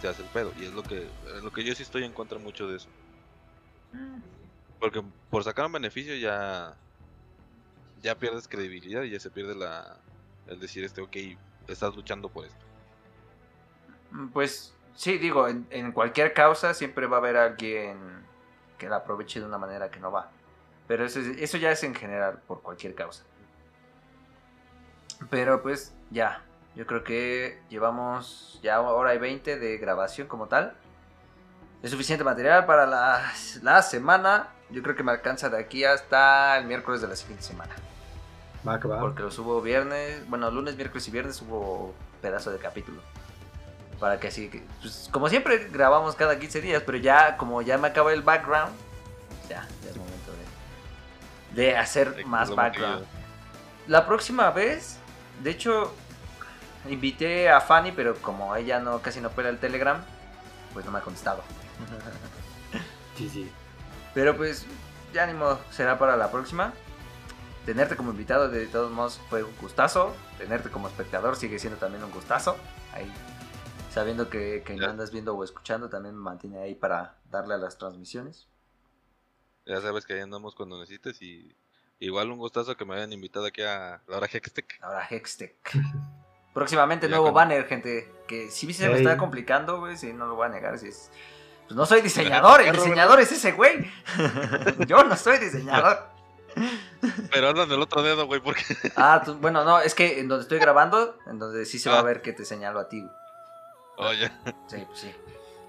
se 0.00 0.08
hace 0.08 0.22
el 0.22 0.28
pedo 0.28 0.52
y 0.58 0.64
es 0.64 0.72
lo 0.72 0.82
que 0.82 1.06
es 1.36 1.42
lo 1.42 1.52
que 1.52 1.62
yo 1.64 1.74
sí 1.74 1.82
estoy 1.82 2.04
en 2.04 2.12
contra 2.12 2.38
mucho 2.38 2.66
de 2.66 2.76
eso, 2.78 2.88
porque 4.78 5.02
por 5.30 5.44
sacar 5.44 5.66
un 5.66 5.72
beneficio 5.72 6.16
ya 6.16 6.76
ya 8.02 8.18
pierdes 8.18 8.48
credibilidad 8.48 9.02
y 9.02 9.10
ya 9.10 9.20
se 9.20 9.30
pierde 9.30 9.54
la 9.54 10.00
el 10.46 10.58
decir 10.60 10.84
este 10.84 11.00
ok, 11.02 11.16
estás 11.68 11.94
luchando 11.94 12.28
por 12.30 12.46
esto. 12.46 12.66
Mm, 14.10 14.28
Pues 14.28 14.74
sí, 14.94 15.18
digo, 15.18 15.48
en, 15.48 15.66
en 15.70 15.92
cualquier 15.92 16.32
causa 16.34 16.74
siempre 16.74 17.06
va 17.06 17.16
a 17.16 17.20
haber 17.20 17.36
alguien 17.36 18.26
que 18.78 18.88
la 18.88 18.96
aproveche 18.96 19.40
de 19.40 19.46
una 19.46 19.58
manera 19.58 19.90
que 19.90 20.00
no 20.00 20.10
va. 20.12 20.30
Pero 20.86 21.04
eso, 21.04 21.20
es- 21.20 21.38
eso 21.38 21.58
ya 21.58 21.70
es 21.72 21.82
en 21.84 21.94
general, 21.94 22.42
por 22.46 22.62
cualquier 22.62 22.94
causa. 22.94 23.24
Pero 25.30 25.62
pues 25.62 25.94
ya, 26.10 26.42
yo 26.74 26.86
creo 26.86 27.04
que 27.04 27.62
llevamos 27.68 28.58
ya 28.62 28.80
hora 28.80 29.14
y 29.14 29.18
20 29.18 29.58
de 29.58 29.78
grabación 29.78 30.28
como 30.28 30.48
tal. 30.48 30.79
Es 31.82 31.90
suficiente 31.90 32.24
material 32.24 32.66
para 32.66 32.86
la, 32.86 33.32
la 33.62 33.82
semana. 33.82 34.48
Yo 34.70 34.82
creo 34.82 34.94
que 34.94 35.02
me 35.02 35.12
alcanza 35.12 35.48
de 35.48 35.58
aquí 35.58 35.84
hasta 35.84 36.58
el 36.58 36.66
miércoles 36.66 37.00
de 37.00 37.08
la 37.08 37.16
siguiente 37.16 37.42
semana. 37.42 37.74
Va 38.66 38.78
que 38.78 38.86
va. 38.86 39.00
Porque 39.00 39.22
los 39.22 39.38
hubo 39.38 39.62
viernes, 39.62 40.28
bueno, 40.28 40.50
lunes, 40.50 40.76
miércoles 40.76 41.08
y 41.08 41.10
viernes 41.10 41.40
hubo 41.40 41.94
pedazo 42.20 42.50
de 42.50 42.58
capítulo. 42.58 43.00
Para 43.98 44.20
que 44.20 44.28
así, 44.28 44.48
que, 44.48 44.62
pues, 44.80 45.08
como 45.10 45.28
siempre 45.28 45.68
grabamos 45.70 46.14
cada 46.14 46.38
15 46.38 46.60
días, 46.60 46.82
pero 46.84 46.98
ya 46.98 47.36
como 47.36 47.62
ya 47.62 47.78
me 47.78 47.88
acaba 47.88 48.12
el 48.12 48.22
background, 48.22 48.72
ya, 49.48 49.66
ya 49.82 49.90
es 49.90 49.96
momento 49.96 50.32
de, 51.52 51.62
de 51.62 51.76
hacer 51.76 52.14
De 52.14 52.24
más 52.24 52.50
lo 52.50 52.56
background. 52.56 53.06
La 53.86 54.06
próxima 54.06 54.50
vez, 54.50 54.98
de 55.42 55.50
hecho, 55.50 55.94
invité 56.88 57.50
a 57.50 57.60
Fanny, 57.60 57.92
pero 57.92 58.16
como 58.16 58.54
ella 58.54 58.78
no 58.80 59.00
casi 59.00 59.20
no 59.20 59.30
pela 59.30 59.48
el 59.48 59.58
Telegram, 59.58 60.02
pues 60.72 60.84
no 60.84 60.92
me 60.92 60.98
ha 60.98 61.02
contestado. 61.02 61.42
Sí, 63.16 63.28
sí. 63.28 63.50
Pero 64.14 64.36
pues, 64.36 64.64
ya 65.12 65.26
ni 65.26 65.34
modo, 65.34 65.60
será 65.70 65.98
para 65.98 66.16
la 66.16 66.30
próxima. 66.30 66.72
Tenerte 67.66 67.94
como 67.96 68.12
invitado 68.12 68.48
de 68.48 68.66
todos 68.66 68.90
modos 68.90 69.20
fue 69.28 69.42
un 69.42 69.54
gustazo. 69.60 70.14
Tenerte 70.38 70.70
como 70.70 70.88
espectador 70.88 71.36
sigue 71.36 71.58
siendo 71.58 71.78
también 71.78 72.02
un 72.02 72.10
gustazo. 72.10 72.56
Ahí, 72.94 73.12
sabiendo 73.92 74.30
que, 74.30 74.62
que 74.64 74.72
me 74.74 74.80
Ya. 74.80 74.90
andas 74.90 75.10
viendo 75.12 75.34
o 75.36 75.44
escuchando, 75.44 75.90
también 75.90 76.14
me 76.16 76.22
mantiene 76.22 76.58
ahí 76.60 76.74
para 76.74 77.16
darle 77.30 77.54
a 77.54 77.58
las 77.58 77.76
transmisiones. 77.76 78.46
Ya 79.66 79.80
sabes 79.82 80.06
que 80.06 80.14
ahí 80.14 80.20
andamos 80.20 80.54
cuando 80.54 80.80
necesites 80.80 81.20
y 81.20 81.54
igual 81.98 82.30
un 82.30 82.38
gustazo 82.38 82.76
que 82.76 82.84
me 82.86 82.94
hayan 82.94 83.12
invitado 83.12 83.44
aquí 83.46 83.60
a 83.62 84.00
la 84.08 84.16
hora 84.16 84.26
Hextech. 84.32 84.78
Ahora 84.82 85.06
Hextech. 85.08 85.56
Próximamente 86.54 87.06
Ya 87.06 87.10
nuevo 87.10 87.26
con- 87.26 87.34
banner, 87.34 87.66
gente. 87.66 88.10
Que 88.26 88.50
sí 88.50 88.72
se 88.72 88.88
me 88.88 88.96
está 88.96 89.18
complicando, 89.18 89.78
güey. 89.80 89.96
Sí, 89.98 90.12
no 90.14 90.26
lo 90.26 90.34
voy 90.36 90.46
a 90.46 90.48
negar. 90.48 90.78
sí 90.78 90.88
es... 90.88 91.10
Pues 91.70 91.76
no 91.76 91.86
soy 91.86 92.00
diseñador, 92.00 92.62
el 92.62 92.72
diseñador 92.76 93.20
es 93.20 93.30
ese 93.30 93.52
güey. 93.52 93.88
Yo 94.88 95.04
no 95.04 95.16
soy 95.16 95.38
diseñador. 95.38 96.00
Pero 97.30 97.50
andan 97.50 97.68
del 97.68 97.80
otro 97.80 98.02
dedo, 98.02 98.26
güey, 98.26 98.40
porque 98.40 98.60
Ah, 98.96 99.22
tú- 99.24 99.36
bueno, 99.36 99.62
no, 99.62 99.78
es 99.78 99.94
que 99.94 100.18
en 100.18 100.26
donde 100.26 100.42
estoy 100.42 100.58
grabando, 100.58 101.16
en 101.28 101.38
donde 101.38 101.64
sí 101.64 101.78
se 101.78 101.88
va 101.88 101.98
a 101.98 102.00
Ah. 102.00 102.02
ver 102.02 102.22
que 102.22 102.32
te 102.32 102.44
señalo 102.44 102.80
a 102.80 102.88
ti. 102.88 103.02
güey. 103.02 103.12
Oye, 103.98 104.32
Sí, 104.66 104.84
pues 104.84 104.98
sí. 104.98 105.14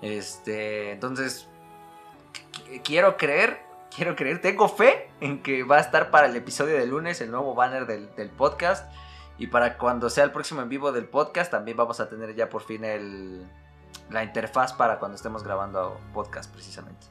Este, 0.02 0.92
entonces, 0.92 1.48
qu- 2.52 2.82
quiero 2.84 3.16
creer, 3.16 3.62
quiero 3.96 4.16
creer, 4.16 4.42
tengo 4.42 4.68
fe 4.70 5.12
en 5.20 5.44
que 5.44 5.62
va 5.62 5.78
a 5.78 5.82
estar 5.82 6.10
para 6.10 6.26
el 6.26 6.36
episodio 6.36 6.78
de 6.78 6.88
lunes 6.88 7.22
el 7.22 7.30
nuevo 7.30 7.54
banner 7.54 7.86
del, 7.86 8.10
del 8.16 8.32
podcast. 8.32 8.92
Y 9.38 9.46
para 9.48 9.78
cuando 9.78 10.10
sea 10.10 10.24
el 10.24 10.32
próximo 10.32 10.64
en 10.64 10.70
vivo 10.70 10.92
del 10.92 11.06
podcast, 11.06 11.52
también 11.52 11.78
vamos 11.78 12.00
a 12.00 12.10
tener 12.10 12.34
ya 12.34 12.50
por 12.50 12.64
fin 12.64 12.84
el, 12.86 13.46
la 14.12 14.24
interfaz 14.24 14.74
para 14.74 15.00
cuando 15.00 15.16
estemos 15.16 15.44
grabando 15.44 16.00
podcast 16.14 16.52
precisamente. 16.52 17.08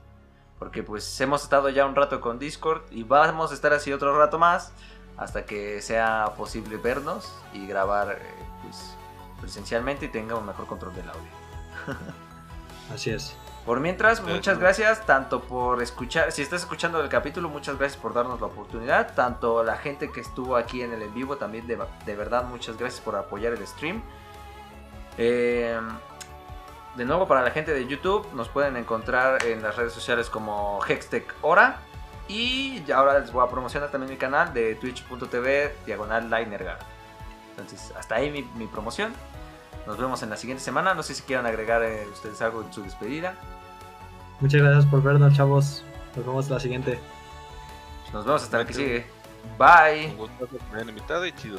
Porque 0.59 0.83
pues 0.83 1.21
hemos 1.21 1.43
estado 1.43 1.71
ya 1.71 1.87
un 1.87 1.97
rato 1.97 2.21
con 2.21 2.39
Discord 2.39 2.83
y 2.91 3.03
vamos 3.03 3.51
a 3.51 3.55
estar 3.55 3.73
así 3.73 3.93
otro 3.93 4.17
rato 4.19 4.39
más 4.39 4.73
hasta 5.17 5.45
que 5.45 5.83
sea 5.83 6.33
posible 6.37 6.77
vernos 6.77 7.35
y 7.53 7.67
grabar 7.67 8.13
eh, 8.13 8.23
pues, 8.63 8.95
presencialmente 9.41 10.07
y 10.07 10.09
tenga 10.09 10.35
un 10.35 10.47
mejor 10.47 10.67
control 10.67 10.95
del 10.95 11.09
audio. 11.09 11.31
Así 12.95 13.11
es. 13.11 13.37
Por 13.65 13.79
mientras, 13.79 14.23
muchas 14.23 14.59
gracias 14.59 15.05
tanto 15.07 15.43
por 15.43 15.83
escuchar, 15.83 16.33
si 16.33 16.43
estás 16.43 16.63
escuchando 16.63 17.01
el 17.01 17.09
capítulo, 17.09 17.49
muchas 17.49 17.79
gracias 17.79 18.01
por 18.01 18.15
darnos 18.15 18.41
la 18.41 18.47
oportunidad, 18.47 19.15
tanto 19.15 19.63
la 19.63 19.77
gente 19.77 20.11
que 20.11 20.21
estuvo 20.21 20.57
aquí 20.57 20.83
en 20.83 20.93
el 20.93 21.03
en 21.03 21.15
vivo, 21.15 21.37
también 21.37 21.67
de, 21.67 21.79
de 22.07 22.17
verdad 22.17 22.45
muchas 22.45 22.79
gracias 22.79 23.01
por 23.01 23.15
apoyar 23.17 23.53
el 23.53 23.65
stream. 23.67 24.03
Eh, 25.19 25.79
de 26.97 27.05
nuevo 27.05 27.27
para 27.29 27.43
la 27.43 27.51
gente 27.51 27.73
de 27.73 27.87
YouTube, 27.87 28.27
nos 28.35 28.49
pueden 28.49 28.77
encontrar 28.77 29.45
en 29.47 29.63
las 29.63 29.77
redes 29.77 29.93
sociales 29.93 30.29
como 30.29 30.81
Hextech 30.87 31.35
Hora 31.43 31.81
y 32.29 32.83
ya 32.85 32.99
ahora 32.99 33.19
les 33.19 33.33
voy 33.33 33.45
a 33.45 33.51
promocionar 33.51 33.91
también 33.91 34.11
mi 34.13 34.17
canal 34.17 34.53
de 34.53 34.75
twitch.tv 34.77 35.75
diagonal 35.87 36.31
Linergar. 36.31 36.79
Entonces, 37.51 37.93
hasta 37.97 38.17
ahí 38.17 38.31
mi, 38.31 38.43
mi 38.57 38.67
promoción. 38.67 39.13
Nos 39.87 39.99
vemos 39.99 40.23
en 40.23 40.31
la 40.31 40.37
siguiente 40.37 40.63
semana. 40.63 40.95
No 40.95 41.03
sé 41.03 41.15
si 41.15 41.23
quieran 41.23 41.47
agregar 41.47 41.83
eh, 41.83 42.07
ustedes 42.13 42.41
algo 42.43 42.63
en 42.63 42.73
su 42.73 42.83
despedida. 42.83 43.35
Muchas 44.41 44.61
gracias 44.61 44.87
por 44.87 45.03
vernos, 45.03 45.35
chavos. 45.35 45.85
Nos 46.17 46.27
vemos 46.27 46.51
la 46.51 46.61
siguiente. 46.61 46.99
Nos 48.13 48.25
vemos 48.25 48.43
hasta 48.43 48.59
la 48.59 48.65
que 48.65 48.73
sigue. 48.73 49.07
Bye. 49.59 50.11
un 50.13 50.17
gustazo 50.17 50.59
que 50.59 50.65
me 50.71 50.77
hayan 50.77 50.89
invitado 50.91 51.27
y 51.27 51.33
chido. 51.33 51.59